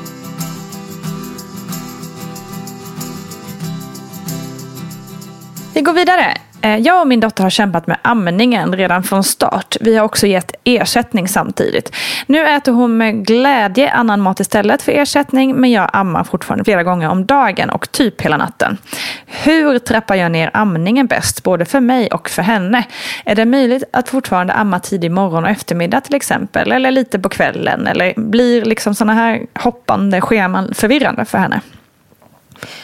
Vi 5.74 5.83
går 5.83 5.92
vidare. 5.92 6.47
Eh, 6.62 6.76
Jag 6.76 7.00
och 7.00 7.06
min 7.06 7.20
dotter 7.20 7.42
har 7.42 7.50
kämpat 7.50 7.86
med 7.86 7.96
amningen 8.02 8.76
redan 8.76 9.02
från 9.02 9.24
start. 9.24 9.76
Vi 9.80 9.96
har 9.96 10.04
också 10.04 10.26
gett 10.26 10.52
ersättning 10.64 11.28
samtidigt. 11.28 11.92
Nu 12.26 12.46
äter 12.46 12.72
hon 12.72 12.96
med 12.96 13.26
glädje 13.26 13.90
annan 13.90 14.20
mat 14.20 14.40
istället 14.40 14.82
för 14.82 14.92
ersättning 14.92 15.56
men 15.56 15.70
jag 15.70 15.90
ammar 15.92 16.24
fortfarande 16.24 16.64
flera 16.64 16.82
gånger 16.82 17.08
om 17.08 17.26
dagen 17.26 17.70
och 17.70 17.92
typ 17.92 18.20
hela 18.20 18.36
natten. 18.36 18.78
Hur 19.26 19.78
trappar 19.78 20.14
jag 20.14 20.32
ner 20.32 20.50
amningen 20.52 21.06
bäst 21.06 21.42
både 21.42 21.64
för 21.64 21.80
mig 21.80 22.08
och 22.08 22.30
för 22.30 22.42
henne? 22.42 22.84
Är 23.24 23.34
det 23.34 23.44
möjligt 23.44 23.84
att 23.92 24.08
fortfarande 24.08 24.52
amma 24.52 24.80
tidig 24.80 25.10
morgon 25.10 25.44
och 25.44 25.50
eftermiddag 25.50 26.00
till 26.00 26.14
exempel? 26.14 26.72
Eller 26.72 26.90
lite 26.90 27.18
på 27.18 27.28
kvällen? 27.28 27.86
Eller 27.86 28.12
blir 28.16 28.64
liksom 28.64 28.94
sådana 28.94 29.14
här 29.14 29.46
hoppande 29.54 30.20
scheman 30.20 30.74
förvirrande 30.74 31.24
för 31.24 31.38
henne? 31.38 31.60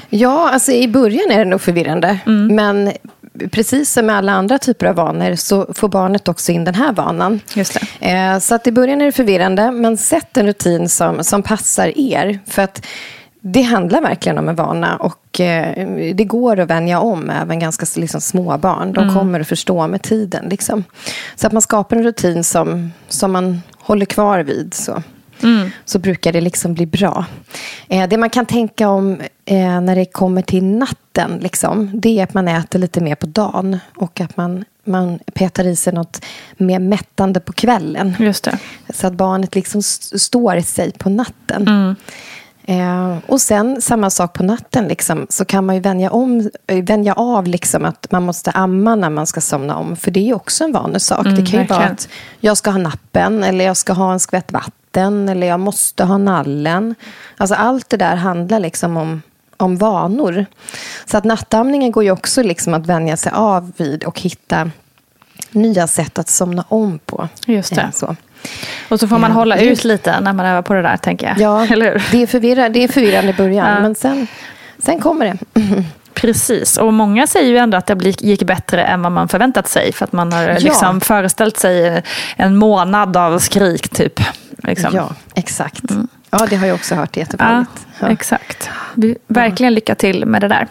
Ja, 0.08 0.50
alltså 0.52 0.72
i 0.72 0.88
början 0.88 1.30
är 1.30 1.38
det 1.38 1.44
nog 1.44 1.60
förvirrande. 1.60 2.18
Men 2.50 2.92
precis 3.50 3.92
som 3.92 4.06
med 4.06 4.16
alla 4.16 4.32
andra 4.32 4.58
typer 4.58 4.86
av 4.86 4.94
vanor 4.94 5.34
så 5.34 5.66
får 5.74 5.88
barnet 5.88 6.28
också 6.28 6.52
in 6.52 6.64
den 6.64 6.74
här 6.74 6.92
vanan. 6.92 7.40
Just 7.54 7.78
det. 8.00 8.10
Eh, 8.10 8.38
Så 8.38 8.54
att 8.54 8.66
i 8.66 8.72
början 8.72 9.00
är 9.00 9.04
det 9.04 9.12
förvirrande, 9.12 9.70
men 9.70 9.96
sätt 9.96 10.36
en 10.36 10.46
rutin 10.46 10.88
som, 10.88 11.24
som 11.24 11.42
passar 11.42 11.98
er. 11.98 12.38
För 12.46 12.62
att 12.62 12.86
det 13.40 13.62
handlar 13.62 14.00
verkligen 14.00 14.38
om 14.38 14.48
en 14.48 14.54
vana 14.56 14.96
och 14.96 15.40
eh, 15.40 15.88
det 16.14 16.24
går 16.24 16.60
att 16.60 16.70
vänja 16.70 17.00
om 17.00 17.30
även 17.30 17.58
ganska 17.58 18.00
liksom, 18.00 18.20
små 18.20 18.58
barn. 18.58 18.92
De 18.92 19.14
kommer 19.14 19.40
att 19.40 19.48
förstå 19.48 19.86
med 19.86 20.02
tiden. 20.02 20.46
Liksom. 20.50 20.84
Så 21.36 21.46
att 21.46 21.52
man 21.52 21.62
skapar 21.62 21.96
en 21.96 22.04
rutin 22.04 22.44
som, 22.44 22.92
som 23.08 23.32
man 23.32 23.62
håller 23.78 24.06
kvar 24.06 24.38
vid. 24.38 24.74
Så 24.74 25.02
så 25.84 25.98
brukar 25.98 26.32
det 26.32 26.40
liksom 26.40 26.74
bli 26.74 26.86
bra. 26.86 27.24
Eh, 27.88 28.08
det 28.08 28.16
man 28.16 28.30
kan 28.30 28.46
tänka 28.46 28.88
om 28.88 29.20
eh, 29.44 29.80
när 29.80 29.96
det 29.96 30.04
kommer 30.04 30.42
till 30.42 30.64
natten, 31.18 31.38
liksom, 31.38 31.90
det 31.94 32.18
är 32.18 32.24
att 32.24 32.34
man 32.34 32.48
äter 32.48 32.78
lite 32.78 33.00
mer 33.00 33.14
på 33.14 33.26
dagen 33.26 33.78
och 33.96 34.20
att 34.20 34.36
man, 34.36 34.64
man 34.84 35.18
petar 35.34 35.64
i 35.66 35.76
sig 35.76 35.92
något 35.92 36.20
mer 36.56 36.78
mättande 36.78 37.40
på 37.40 37.52
kvällen. 37.52 38.14
Just 38.18 38.44
det. 38.44 38.58
Så 38.94 39.06
att 39.06 39.12
barnet 39.12 39.54
liksom 39.54 39.78
st- 39.78 40.18
står 40.18 40.56
i 40.56 40.62
sig 40.62 40.92
på 40.92 41.10
natten. 41.10 41.96
Eh, 42.66 43.16
och 43.26 43.40
sen 43.40 43.80
samma 43.80 44.10
sak 44.10 44.32
på 44.32 44.42
natten. 44.42 44.88
Liksom, 44.88 45.26
så 45.30 45.44
kan 45.44 45.66
man 45.66 45.74
ju 45.74 45.80
vänja, 45.80 46.10
om, 46.10 46.50
eh, 46.66 46.84
vänja 46.84 47.12
av 47.14 47.46
liksom, 47.46 47.84
att 47.84 48.06
man 48.12 48.22
måste 48.22 48.50
amma 48.50 48.94
när 48.94 49.10
man 49.10 49.26
ska 49.26 49.40
somna 49.40 49.76
om. 49.76 49.96
För 49.96 50.10
det 50.10 50.30
är 50.30 50.34
också 50.34 50.64
en 50.64 50.72
vanesak. 50.72 51.26
Mm, 51.26 51.34
det 51.44 51.50
kan 51.50 51.60
ju 51.60 51.66
vara 51.66 51.78
verkligen. 51.78 51.92
att 51.92 52.08
jag 52.40 52.56
ska 52.56 52.70
ha 52.70 52.78
nappen 52.78 53.42
eller 53.42 53.64
jag 53.64 53.76
ska 53.76 53.92
ha 53.92 54.12
en 54.12 54.20
skvätt 54.20 54.52
vatten 54.52 55.28
eller 55.28 55.46
jag 55.46 55.60
måste 55.60 56.04
ha 56.04 56.18
nallen. 56.18 56.94
Alltså 57.36 57.54
allt 57.54 57.90
det 57.90 57.96
där 57.96 58.16
handlar 58.16 58.60
liksom 58.60 58.96
om, 58.96 59.22
om 59.56 59.76
vanor. 59.76 60.46
Så 61.06 61.16
att 61.18 61.24
nattamningen 61.24 61.92
går 61.92 62.04
ju 62.04 62.10
också 62.10 62.42
liksom 62.42 62.74
att 62.74 62.86
vänja 62.86 63.16
sig 63.16 63.32
av 63.34 63.72
vid 63.76 64.04
och 64.04 64.20
hitta 64.20 64.70
nya 65.50 65.86
sätt 65.86 66.18
att 66.18 66.28
somna 66.28 66.64
om 66.68 66.98
på. 66.98 67.28
Just 67.46 67.74
det. 67.74 67.88
Så. 67.94 68.16
Och 68.88 69.00
så 69.00 69.08
får 69.08 69.18
man 69.18 69.30
Ja, 69.30 69.34
hålla 69.36 69.56
det- 69.56 69.64
ut 69.64 69.84
lite 69.84 70.20
när 70.20 70.32
man 70.32 70.46
övar 70.46 70.62
på 70.62 70.74
det 70.74 70.82
där, 70.82 70.96
tänker 70.96 71.26
jag. 71.26 71.38
Ja, 71.40 71.66
Eller 71.72 71.92
hur? 71.92 72.02
det 72.12 72.22
är, 72.22 72.26
förvirra, 72.26 72.68
det 72.68 72.84
är 72.84 72.88
förvirrande 72.88 73.30
i 73.30 73.34
början, 73.34 73.68
Ja. 73.74 73.80
men 73.80 73.94
sen, 73.94 74.26
sen 74.78 75.00
kommer 75.00 75.26
det. 75.26 75.38
Precis, 76.14 76.76
och 76.76 76.92
många 76.94 77.26
säger 77.26 77.50
ju 77.50 77.56
ändå 77.58 77.76
att 77.78 77.86
det 77.86 78.22
gick 78.22 78.42
bättre 78.42 78.84
än 78.84 79.02
vad 79.02 79.12
man 79.12 79.28
förväntat 79.28 79.68
sig. 79.68 79.92
För 79.92 80.04
att 80.04 80.12
man 80.12 80.32
har 80.32 80.42
Ja. 80.48 80.58
liksom 80.58 81.00
föreställt 81.00 81.56
sig 81.56 82.02
en 82.36 82.56
månad 82.56 83.16
av 83.16 83.38
skrik, 83.38 83.88
typ. 83.88 84.20
Liksom. 84.62 84.90
Ja, 84.94 85.10
exakt. 85.34 85.82
Ja, 86.38 86.46
det 86.50 86.56
har 86.56 86.66
jag 86.66 86.74
också 86.74 86.94
hört. 86.94 87.16
Är 87.16 87.20
Ja, 87.20 87.24
jättevanligt. 87.26 87.86
Ja. 88.00 88.10
exakt. 88.10 88.70
Verkligen 89.26 89.74
lycka 89.74 89.94
till 89.94 90.26
med 90.26 90.40
det 90.40 90.48
där. 90.48 90.66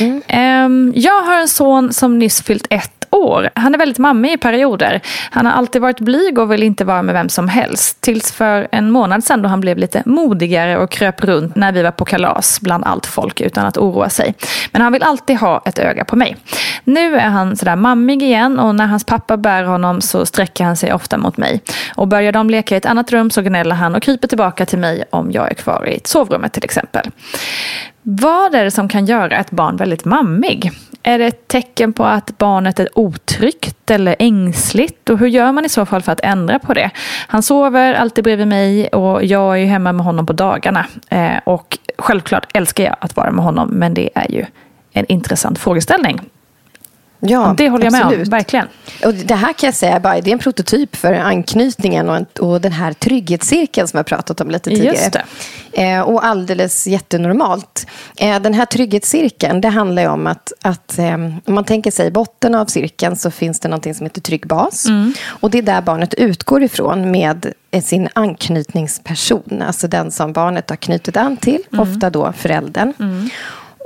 Mm. 0.00 0.22
Ehm, 0.26 0.92
Jag 0.96 1.22
har 1.22 1.40
en 1.40 1.48
son 1.48 1.92
som 1.92 2.18
nyss 2.18 2.42
fyllt 2.42 2.66
ett 2.70 2.95
år. 3.16 3.50
Han 3.54 3.74
är 3.74 3.78
väldigt 3.78 3.98
mammig 3.98 4.32
i 4.32 4.36
perioder. 4.36 5.00
Han 5.30 5.46
har 5.46 5.52
alltid 5.52 5.82
varit 5.82 6.00
blyg 6.00 6.38
och 6.38 6.52
vill 6.52 6.62
inte 6.62 6.84
vara 6.84 7.02
med 7.02 7.14
vem 7.14 7.28
som 7.28 7.48
helst. 7.48 8.00
Tills 8.00 8.32
för 8.32 8.68
en 8.72 8.90
månad 8.90 9.24
sedan 9.24 9.42
då 9.42 9.48
han 9.48 9.60
blev 9.60 9.78
lite 9.78 10.02
modigare 10.06 10.78
och 10.78 10.90
kröp 10.90 11.24
runt 11.24 11.56
när 11.56 11.72
vi 11.72 11.82
var 11.82 11.90
på 11.90 12.04
kalas 12.04 12.60
bland 12.60 12.84
allt 12.84 13.06
folk 13.06 13.40
utan 13.40 13.66
att 13.66 13.76
oroa 13.76 14.08
sig. 14.08 14.34
Men 14.72 14.82
han 14.82 14.92
vill 14.92 15.02
alltid 15.02 15.36
ha 15.36 15.62
ett 15.64 15.78
öga 15.78 16.04
på 16.04 16.16
mig. 16.16 16.36
Nu 16.84 17.16
är 17.16 17.28
han 17.28 17.56
sådär 17.56 17.76
mammig 17.76 18.22
igen 18.22 18.58
och 18.58 18.74
när 18.74 18.86
hans 18.86 19.04
pappa 19.04 19.36
bär 19.36 19.62
honom 19.62 20.00
så 20.00 20.26
sträcker 20.26 20.64
han 20.64 20.76
sig 20.76 20.92
ofta 20.92 21.18
mot 21.18 21.36
mig. 21.36 21.60
Och 21.94 22.08
börjar 22.08 22.32
de 22.32 22.50
leka 22.50 22.74
i 22.74 22.78
ett 22.78 22.86
annat 22.86 23.12
rum 23.12 23.30
så 23.30 23.42
gnäller 23.42 23.74
han 23.74 23.94
och 23.94 24.02
kryper 24.02 24.28
tillbaka 24.28 24.66
till 24.66 24.78
mig 24.78 25.04
om 25.10 25.32
jag 25.32 25.50
är 25.50 25.54
kvar 25.54 25.88
i 25.88 26.00
sovrummet 26.04 26.52
till 26.52 26.64
exempel. 26.64 27.10
Vad 28.02 28.54
är 28.54 28.64
det 28.64 28.70
som 28.70 28.88
kan 28.88 29.06
göra 29.06 29.36
ett 29.36 29.50
barn 29.50 29.76
väldigt 29.76 30.04
mammig? 30.04 30.72
Är 31.06 31.18
det 31.18 31.26
ett 31.26 31.48
tecken 31.48 31.92
på 31.92 32.04
att 32.04 32.38
barnet 32.38 32.80
är 32.80 32.98
otryggt 32.98 33.90
eller 33.90 34.16
ängsligt? 34.18 35.10
Och 35.10 35.18
hur 35.18 35.26
gör 35.26 35.52
man 35.52 35.64
i 35.64 35.68
så 35.68 35.86
fall 35.86 36.02
för 36.02 36.12
att 36.12 36.20
ändra 36.20 36.58
på 36.58 36.74
det? 36.74 36.90
Han 37.28 37.42
sover 37.42 37.94
alltid 37.94 38.24
bredvid 38.24 38.48
mig 38.48 38.88
och 38.88 39.24
jag 39.24 39.54
är 39.54 39.56
ju 39.56 39.66
hemma 39.66 39.92
med 39.92 40.06
honom 40.06 40.26
på 40.26 40.32
dagarna. 40.32 40.86
Eh, 41.08 41.36
och 41.44 41.78
självklart 41.98 42.56
älskar 42.56 42.84
jag 42.84 42.96
att 43.00 43.16
vara 43.16 43.30
med 43.30 43.44
honom, 43.44 43.68
men 43.68 43.94
det 43.94 44.10
är 44.14 44.30
ju 44.30 44.44
en 44.92 45.06
intressant 45.08 45.58
frågeställning. 45.58 46.20
Ja, 47.20 47.54
det 47.58 47.68
håller 47.68 47.84
jag 47.84 47.92
med 47.92 48.02
absolut. 48.02 48.26
om, 48.26 48.30
verkligen. 48.30 48.68
Och 49.04 49.14
det 49.14 49.34
här 49.34 49.52
kan 49.52 49.66
jag 49.66 49.74
säga, 49.74 50.00
bara, 50.00 50.20
det 50.20 50.30
är 50.30 50.32
en 50.32 50.38
prototyp 50.38 50.96
för 50.96 51.12
anknytningen 51.12 52.08
och, 52.08 52.16
en, 52.16 52.26
och 52.40 52.60
den 52.60 52.72
här 52.72 52.92
trygghetscirkeln 52.92 53.88
som 53.88 53.96
jag 53.96 54.06
pratat 54.06 54.40
om 54.40 54.50
lite 54.50 54.70
tidigare. 54.70 54.96
Just. 54.96 55.16
Eh, 55.72 56.00
och 56.00 56.24
alldeles 56.24 56.86
jättenormalt. 56.86 57.86
Eh, 58.16 58.40
den 58.40 58.54
här 58.54 58.66
trygghetscirkeln, 58.66 59.60
det 59.60 59.68
handlar 59.68 60.02
ju 60.02 60.08
om 60.08 60.26
att, 60.26 60.52
att 60.62 60.98
eh, 60.98 61.14
om 61.14 61.42
man 61.46 61.64
tänker 61.64 61.90
sig 61.90 62.06
i 62.06 62.10
botten 62.10 62.54
av 62.54 62.66
cirkeln 62.66 63.16
så 63.16 63.30
finns 63.30 63.60
det 63.60 63.68
någonting 63.68 63.94
som 63.94 64.06
heter 64.06 64.20
trygg 64.20 64.46
bas. 64.46 64.86
Och 65.26 65.50
det 65.50 65.58
är 65.58 65.62
där 65.62 65.80
barnet 65.80 66.14
utgår 66.14 66.62
ifrån 66.62 67.10
med 67.10 67.52
eh, 67.70 67.82
sin 67.82 68.08
anknytningsperson. 68.12 69.62
Alltså 69.66 69.88
den 69.88 70.10
som 70.10 70.32
barnet 70.32 70.70
har 70.70 70.76
knutit 70.76 71.16
an 71.16 71.36
till, 71.36 71.62
ofta 71.78 72.10
då 72.10 72.32
föräldern. 72.32 72.92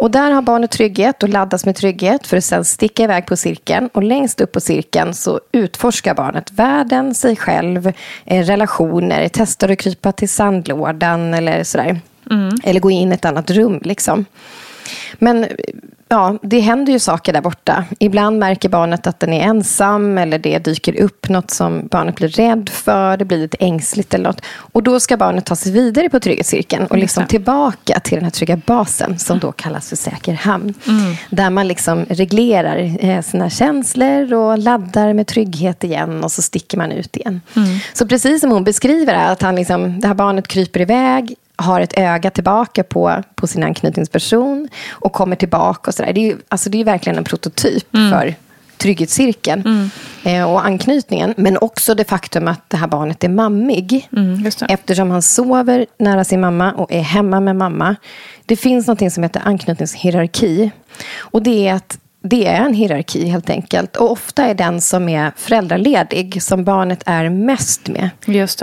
Och 0.01 0.11
där 0.11 0.31
har 0.31 0.43
barnet 0.43 0.71
trygghet 0.71 1.23
och 1.23 1.29
laddas 1.29 1.67
med 1.67 1.77
trygghet 1.77 2.27
för 2.27 2.37
att 2.37 2.45
sen 2.45 2.65
sticka 2.65 3.03
iväg 3.03 3.27
på 3.27 3.37
cirkeln. 3.37 3.89
Och 3.93 4.03
längst 4.03 4.41
upp 4.41 4.53
på 4.53 4.61
cirkeln 4.61 5.15
så 5.15 5.41
utforskar 5.53 6.15
barnet 6.15 6.53
världen, 6.53 7.15
sig 7.15 7.37
själv, 7.37 7.93
eh, 8.25 8.45
relationer, 8.45 9.29
testar 9.33 9.69
att 9.69 9.79
krypa 9.79 10.13
till 10.13 10.29
sandlådan 10.29 11.35
eller 11.35 11.65
sådär. 11.65 12.01
Eller 12.65 12.81
gå 12.81 12.91
in 12.91 13.13
i 13.13 13.15
ett 13.15 13.25
annat 13.25 13.51
rum 13.51 13.81
liksom. 13.85 14.25
Men 15.19 15.47
ja, 16.11 16.39
det 16.43 16.61
händer 16.61 16.93
ju 16.93 16.99
saker 16.99 17.33
där 17.33 17.41
borta. 17.41 17.85
Ibland 17.99 18.39
märker 18.39 18.69
barnet 18.69 19.07
att 19.07 19.21
den 19.21 19.33
är 19.33 19.41
ensam 19.41 20.19
eller 20.19 20.39
det 20.39 20.59
dyker 20.59 21.01
upp 21.01 21.29
något 21.29 21.51
som 21.51 21.89
barnet 21.91 22.17
blir 22.17 22.29
rädd 22.29 22.69
för. 22.69 23.17
Det 23.17 23.25
blir 23.25 23.39
lite 23.39 23.57
ängsligt 23.61 24.15
eller 24.15 24.25
något. 24.25 24.41
Och 24.73 24.83
då 24.83 25.01
ska 25.01 25.17
barnet 25.17 25.47
ta 25.47 25.57
sig 25.57 25.73
vidare 25.73 26.09
på 26.09 26.21
trygghetscirkeln 26.21 26.87
och 26.87 26.99
liksom 26.99 27.27
tillbaka 27.27 28.01
till 28.01 28.15
den 28.15 28.25
här 28.25 28.31
trygga 28.31 28.57
basen 28.57 29.19
som 29.19 29.39
då 29.39 29.53
kallas 29.53 29.89
för 29.89 29.97
säker 29.97 30.33
hamn. 30.33 30.75
Där 31.31 31.51
man 31.51 31.69
liksom 31.69 32.05
reglerar 32.09 33.05
eh, 33.05 33.23
sina 33.23 33.51
känslor 33.51 34.33
och 34.35 34.59
laddar 34.59 35.13
med 35.13 35.27
trygghet 35.27 35.85
igen 35.85 36.25
och 36.25 36.33
så 36.33 36.43
sticker 36.43 36.79
man 36.79 36.93
ut 36.93 37.17
igen. 37.17 37.41
Så 37.93 38.07
precis 38.07 38.41
som 38.41 38.51
hon 38.51 38.65
beskriver 38.65 39.15
att 39.15 39.43
han 39.43 39.55
liksom, 39.55 40.01
det 40.01 40.09
här 40.09 40.15
barnet 40.15 40.49
kryper 40.49 40.81
iväg 40.81 41.35
har 41.61 41.81
ett 41.81 41.99
öga 41.99 42.31
tillbaka 42.31 42.83
på, 42.85 43.23
på 43.35 43.47
sin 43.47 43.63
anknytningsperson 43.63 44.69
och 44.91 45.13
kommer 45.13 45.37
tillbaka 45.37 45.91
och 45.91 45.95
sådär. 45.95 46.13
Det 46.13 46.31
är 46.31 46.37
alltså 46.49 46.71
det 46.71 46.81
är 46.81 46.85
verkligen 46.85 47.19
en 47.19 47.25
prototyp 47.25 47.87
för 48.11 48.35
trygghetscirkeln 48.77 49.61
Mm. 49.67 49.91
eh, 50.41 50.51
och 50.53 50.67
anknytningen. 50.67 51.35
Men 51.37 51.59
också 51.59 51.95
det 51.95 52.05
faktum 52.05 52.49
att 52.49 52.71
det 52.71 52.77
här 52.77 52.87
barnet 52.87 53.25
är 53.25 53.29
mammig. 53.29 54.09
Mm. 54.17 54.51
Eftersom 54.69 55.11
han 55.11 55.23
sover 55.23 55.87
nära 55.99 56.25
sin 56.25 56.41
mamma 56.41 56.73
och 56.73 56.93
är 56.93 57.01
hemma 57.01 57.41
med 57.41 57.57
mamma. 57.57 57.97
Det 58.47 58.57
finns 58.57 58.87
något 58.87 59.13
som 59.13 59.23
heter 59.23 59.43
anknytningshierarki. 59.45 60.71
Och 61.19 61.43
det 61.43 61.69
är 61.69 61.75
att 61.75 61.99
det 62.23 62.47
är 62.47 62.61
en 62.61 62.75
hierarki 62.75 63.27
helt 63.27 63.51
enkelt. 63.51 63.97
Och 63.97 64.11
ofta 64.11 64.45
är 64.45 64.55
den 64.55 64.81
som 64.81 65.09
är 65.09 65.33
föräldraledig, 65.37 66.43
som 66.43 66.65
barnet 66.65 67.03
är 67.07 67.29
mest 67.31 67.89
med, 67.89 68.11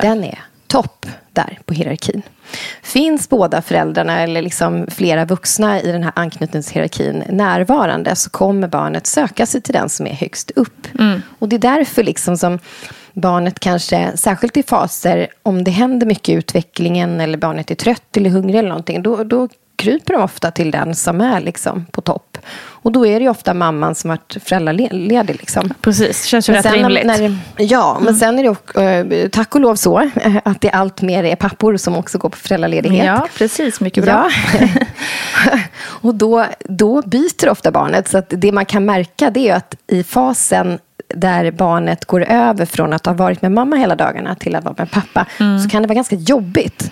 den 0.01 0.23
är 0.23 0.39
topp 0.67 1.05
där 1.37 1.59
på 1.65 1.73
hierarkin. 1.73 2.21
Finns 2.81 3.29
båda 3.29 3.61
föräldrarna 3.61 4.21
eller 4.21 4.41
liksom 4.41 4.87
flera 4.87 5.25
vuxna 5.25 5.81
i 5.81 5.91
den 5.91 6.03
här 6.03 6.13
anknytningshierarkin 6.15 7.23
närvarande 7.29 8.15
så 8.15 8.29
kommer 8.29 8.67
barnet 8.67 9.07
söka 9.07 9.45
sig 9.45 9.61
till 9.61 9.73
den 9.73 9.89
som 9.89 10.07
är 10.07 10.13
högst 10.13 10.51
upp. 10.51 10.87
Och 11.39 11.49
det 11.49 11.55
är 11.55 11.59
därför 11.59 12.03
liksom 12.03 12.37
som 12.37 12.59
barnet 13.13 13.59
kanske, 13.59 14.17
särskilt 14.17 14.57
i 14.57 14.63
faser 14.63 15.27
om 15.43 15.63
det 15.63 15.71
händer 15.71 16.07
mycket 16.07 16.29
i 16.29 16.33
utvecklingen 16.33 17.21
eller 17.21 17.37
barnet 17.37 17.71
är 17.71 17.75
trött 17.75 18.17
eller 18.17 18.29
hungrig 18.29 18.59
eller 18.59 18.69
någonting, 18.69 19.01
då, 19.01 19.23
då 19.23 19.47
kryper 19.77 20.13
de 20.13 20.21
ofta 20.23 20.51
till 20.51 20.71
den 20.71 20.95
som 20.95 21.21
är 21.21 21.39
liksom 21.39 21.85
på 21.85 22.01
topp. 22.01 22.37
Och 22.87 22.91
då 22.91 23.05
är 23.05 23.19
det 23.19 23.23
ju 23.23 23.29
ofta 23.29 23.53
mamman 23.53 23.95
som 23.95 24.09
varit 24.09 24.37
föräldraledig. 24.43 25.35
Liksom. 25.35 25.73
Precis, 25.81 26.25
känns 26.25 26.49
ju 26.49 26.53
rätt 26.53 26.71
rimligt. 26.73 27.05
När, 27.05 27.37
ja, 27.57 27.97
men 28.01 28.15
sen 28.15 28.39
är 28.39 28.43
det 28.43 28.49
också, 28.49 28.81
eh, 28.81 29.29
tack 29.29 29.55
och 29.55 29.61
lov 29.61 29.75
så 29.75 29.99
eh, 29.99 30.35
att 30.45 30.61
det 30.61 30.69
allt 30.69 31.01
mer 31.01 31.23
är 31.23 31.35
pappor 31.35 31.77
som 31.77 31.95
också 31.95 32.17
går 32.17 32.29
på 32.29 32.37
föräldraledighet. 32.37 33.05
Ja, 33.05 33.27
precis. 33.37 33.81
Mycket 33.81 34.03
bra. 34.03 34.29
Ja. 34.59 34.67
och 35.83 36.15
då, 36.15 36.45
då 36.63 37.01
byter 37.01 37.49
ofta 37.49 37.71
barnet. 37.71 38.07
Så 38.07 38.17
att 38.17 38.33
det 38.37 38.51
man 38.51 38.65
kan 38.65 38.85
märka 38.85 39.29
det 39.29 39.49
är 39.49 39.55
att 39.55 39.75
i 39.87 40.03
fasen 40.03 40.79
där 41.15 41.51
barnet 41.51 42.05
går 42.05 42.23
över 42.23 42.65
från 42.65 42.93
att 42.93 43.05
ha 43.05 43.13
varit 43.13 43.41
med 43.41 43.51
mamma 43.51 43.75
hela 43.75 43.95
dagarna 43.95 44.35
till 44.35 44.55
att 44.55 44.63
vara 44.63 44.75
med 44.77 44.91
pappa 44.91 45.25
Mm. 45.39 45.59
så 45.59 45.69
kan 45.69 45.81
det 45.81 45.87
vara 45.87 45.95
ganska 45.95 46.15
jobbigt. 46.15 46.91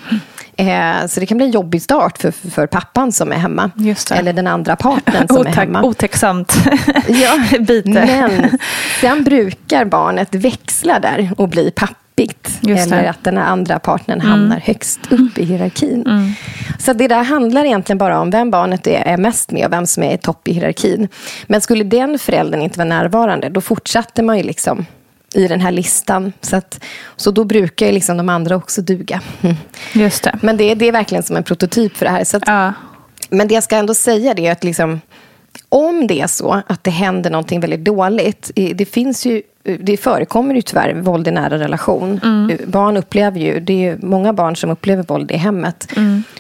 Eh, 0.58 1.08
så 1.08 1.20
det 1.20 1.26
kan 1.26 1.38
bli 1.38 1.46
en 1.46 1.52
jobbig 1.52 1.82
start 1.82 2.18
för, 2.18 2.32
för 2.32 2.68
pappan 2.68 3.12
som 3.12 3.32
är 3.32 3.36
hemma. 3.36 3.72
Eller 4.12 4.34
den 4.34 4.48
andra 4.48 4.76
partnern 4.76 5.28
som 5.28 5.38
är 5.38 5.42
Otack, 5.42 5.56
hemma. 5.56 5.84
otäcksamt 5.84 6.54
Ja, 7.08 7.40
byte. 7.60 7.90
Men 7.90 8.58
sen 9.02 9.24
brukar 9.24 9.86
barnet 9.86 10.36
växla 10.36 11.00
där 11.00 11.32
och 11.38 11.50
bli 11.50 11.72
det. 12.16 12.72
Eller 12.72 13.04
att 13.04 13.24
den 13.24 13.38
andra 13.38 13.80
partnern 13.80 14.22
hamnar 14.22 14.60
högst 14.60 15.00
upp 15.12 15.38
i 15.38 15.44
hierarkin. 15.46 16.34
Så 16.80 16.94
det 16.94 17.08
där 17.08 17.24
handlar 17.24 17.66
egentligen 17.66 17.98
bara 17.98 18.20
om 18.20 18.30
vem 18.30 18.52
barnet 18.52 18.88
är, 18.88 19.02
är 19.02 19.18
mest 19.18 19.52
med 19.52 19.66
och 19.66 19.74
vem 19.74 19.86
som 19.86 20.04
är 20.04 20.14
i 20.14 20.18
topp 20.18 20.48
i 20.48 20.54
hierarkin. 20.54 21.08
Men 21.48 21.62
skulle 21.62 21.84
den 21.84 22.20
föräldern 22.20 22.62
inte 22.62 22.80
vara 22.80 22.90
närvarande, 22.90 23.50
då 23.50 23.62
fortsatte 23.62 24.24
man 24.24 24.38
ju 24.38 24.44
liksom 24.44 24.86
i 25.36 25.48
den 25.48 25.62
här 25.62 25.72
listan. 25.72 26.34
Så, 26.42 26.56
att, 26.56 26.80
så 27.16 27.32
då 27.32 27.44
brukar 27.44 27.86
ju 27.86 27.92
liksom 27.92 28.18
de 28.18 28.30
andra 28.30 28.56
också 28.56 28.82
duga. 28.82 29.22
Just 29.94 30.24
det. 30.24 30.40
Men 30.42 30.58
det, 30.58 30.76
det 30.76 30.88
är 30.88 30.92
verkligen 30.92 31.24
som 31.24 31.36
en 31.36 31.44
prototyp 31.44 31.98
för 31.98 32.06
det 32.06 32.12
här. 32.12 32.24
Så 32.24 32.38
att, 32.38 32.44
Ja. 32.48 32.74
men 33.30 33.48
det 33.48 33.54
jag 33.54 33.64
ska 33.64 33.76
ändå 33.76 33.94
säga 33.94 34.34
det 34.34 34.48
är 34.48 34.52
att 34.52 34.64
liksom, 34.64 35.02
om 35.70 36.08
det 36.08 36.22
är 36.22 36.28
så 36.28 36.62
att 36.68 36.84
det 36.84 36.92
händer 36.92 37.30
någonting 37.30 37.60
väldigt 37.60 37.84
dåligt. 37.86 38.52
Det 38.76 38.86
finns 38.86 39.26
ju 39.26 39.42
det 39.80 39.98
förekommer 39.98 40.56
ju 40.56 40.62
tyvärr 40.62 40.94
våld 40.94 41.28
i 41.28 41.32
nära 41.32 41.60
relation. 41.60 42.20
Barn 42.68 42.98
upplever 42.98 43.40
ju, 43.40 43.60
det 43.60 43.86
är 43.86 43.98
många 44.02 44.34
barn 44.34 44.56
som 44.56 44.70
upplever 44.70 45.04
våld 45.04 45.32
i 45.32 45.38
hemmet. 45.38 45.88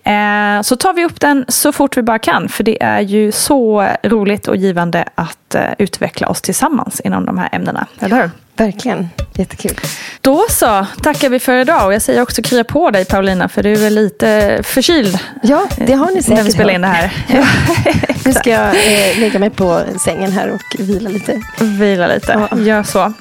Eh, 0.05 0.61
så 0.63 0.77
tar 0.77 0.93
vi 0.93 1.05
upp 1.05 1.21
den 1.21 1.45
så 1.49 1.73
fort 1.73 1.97
vi 1.97 2.03
bara 2.03 2.19
kan 2.19 2.49
för 2.49 2.65
det 2.65 2.83
är 2.83 3.01
ju 3.01 3.33
så 3.33 3.89
roligt 4.03 4.49
och 4.49 4.57
givande 4.57 5.05
att 5.15 5.55
eh, 5.55 5.63
utveckla 5.79 6.29
oss 6.29 6.43
tillsammans 6.43 7.01
inom 7.01 7.27
de 7.27 7.39
här 7.39 7.49
ämnena. 7.53 7.87
Eller 8.01 8.23
hur? 8.23 8.31
Verkligen. 8.57 9.09
Jättekul. 9.37 9.81
Då 10.21 10.45
så 10.51 10.87
tackar 11.03 11.29
vi 11.29 11.39
för 11.39 11.59
idag 11.61 11.87
och 11.87 11.95
jag 11.95 12.03
säger 12.03 12.23
också 12.23 12.43
krya 12.43 12.65
på 12.65 12.91
dig 12.91 13.05
Paulina 13.05 13.49
för 13.49 13.63
du 13.63 13.87
är 13.87 13.91
säkert 13.91 14.63
förkyld 14.63 15.19
Ja, 15.43 15.67
det 15.77 15.93
har 15.93 16.11
ni 16.11 16.23
säkert 16.23 16.37
när 16.37 16.45
vi 16.45 16.53
spelar 16.53 16.75
in 16.75 16.81
det 16.81 16.87
här. 16.87 17.13
Nu 18.25 18.33
ska 18.33 18.51
jag 18.51 18.69
eh, 18.69 19.19
lägga 19.19 19.39
mig 19.39 19.51
på 19.51 19.83
sängen 20.05 20.33
här 20.33 20.51
och 20.51 20.77
vila 20.79 21.11
lite. 21.11 21.41
Vila 21.61 22.07
lite, 22.07 22.49
Ja. 22.51 22.59
gör 22.59 22.83
så. 22.83 23.13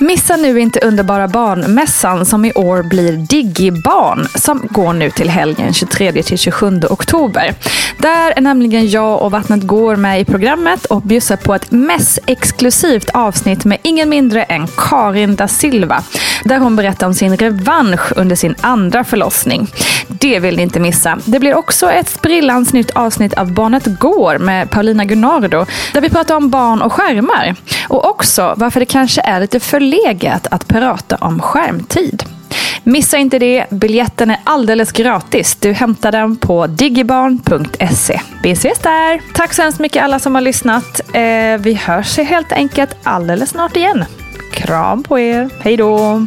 Missa 0.00 0.36
nu 0.36 0.60
inte 0.60 0.80
underbara 0.80 1.28
barnmässan 1.28 2.26
som 2.26 2.44
i 2.44 2.52
år 2.52 2.82
blir 2.82 3.12
Digibarn 3.12 4.28
som 4.34 4.62
går 4.70 4.92
nu 4.92 5.10
till 5.10 5.30
helgen 5.30 5.70
23-27 5.70 6.92
oktober. 6.92 7.54
Där 7.98 8.32
är 8.36 8.40
nämligen 8.40 8.90
jag 8.90 9.22
och 9.22 9.30
Vattnet 9.30 9.62
går 9.62 9.96
med 9.96 10.20
i 10.20 10.24
programmet 10.24 10.84
och 10.84 11.02
bjussar 11.02 11.36
på 11.36 11.54
ett 11.54 11.70
mässexklusivt 11.70 13.10
avsnitt 13.10 13.64
med 13.64 13.78
ingen 13.82 14.08
mindre 14.08 14.42
än 14.42 14.66
Karin 14.76 15.36
da 15.36 15.48
Silva. 15.48 16.02
Där 16.44 16.58
hon 16.58 16.76
berättar 16.76 17.06
om 17.06 17.14
sin 17.14 17.36
revansch 17.36 18.12
under 18.16 18.36
sin 18.36 18.54
andra 18.60 19.04
förlossning. 19.04 19.68
Det 20.08 20.40
vill 20.40 20.56
ni 20.56 20.62
inte 20.62 20.80
missa. 20.80 21.18
Det 21.24 21.40
blir 21.40 21.54
också 21.54 21.90
ett 21.90 22.08
sprillans 22.08 22.72
nytt 22.72 22.90
avsnitt 22.90 23.34
av 23.34 23.52
Barnet 23.52 23.98
går 23.98 24.38
med 24.38 24.70
Paulina 24.70 25.04
Gunnardo 25.04 25.66
där 25.92 26.00
vi 26.00 26.10
pratar 26.10 26.34
om 26.34 26.50
barn 26.50 26.82
och 26.82 26.92
skärmar. 26.92 27.54
Och 27.88 28.10
också 28.10 28.54
varför 28.56 28.80
det 28.80 28.86
kanske 28.86 29.20
är 29.20 29.40
lite 29.40 29.60
för 29.60 29.80
kollegiet 29.88 30.46
att 30.50 30.68
prata 30.68 31.16
om 31.16 31.40
skärmtid. 31.40 32.22
Missa 32.82 33.16
inte 33.16 33.38
det, 33.38 33.66
biljetten 33.70 34.30
är 34.30 34.38
alldeles 34.44 34.92
gratis. 34.92 35.56
Du 35.56 35.72
hämtar 35.72 36.12
den 36.12 36.36
på 36.36 36.66
digibarn.se. 36.66 38.20
Vi 38.42 38.50
ses 38.50 38.78
där! 38.78 39.20
Tack 39.34 39.54
så 39.54 39.62
hemskt 39.62 39.80
mycket 39.80 40.02
alla 40.02 40.18
som 40.18 40.34
har 40.34 40.42
lyssnat. 40.42 41.00
Eh, 41.14 41.58
vi 41.58 41.74
hörs 41.74 42.18
helt 42.18 42.52
enkelt 42.52 42.96
alldeles 43.02 43.50
snart 43.50 43.76
igen. 43.76 44.04
Kram 44.52 45.02
på 45.02 45.18
er, 45.18 45.50
hej 45.60 45.76
då! 45.76 46.26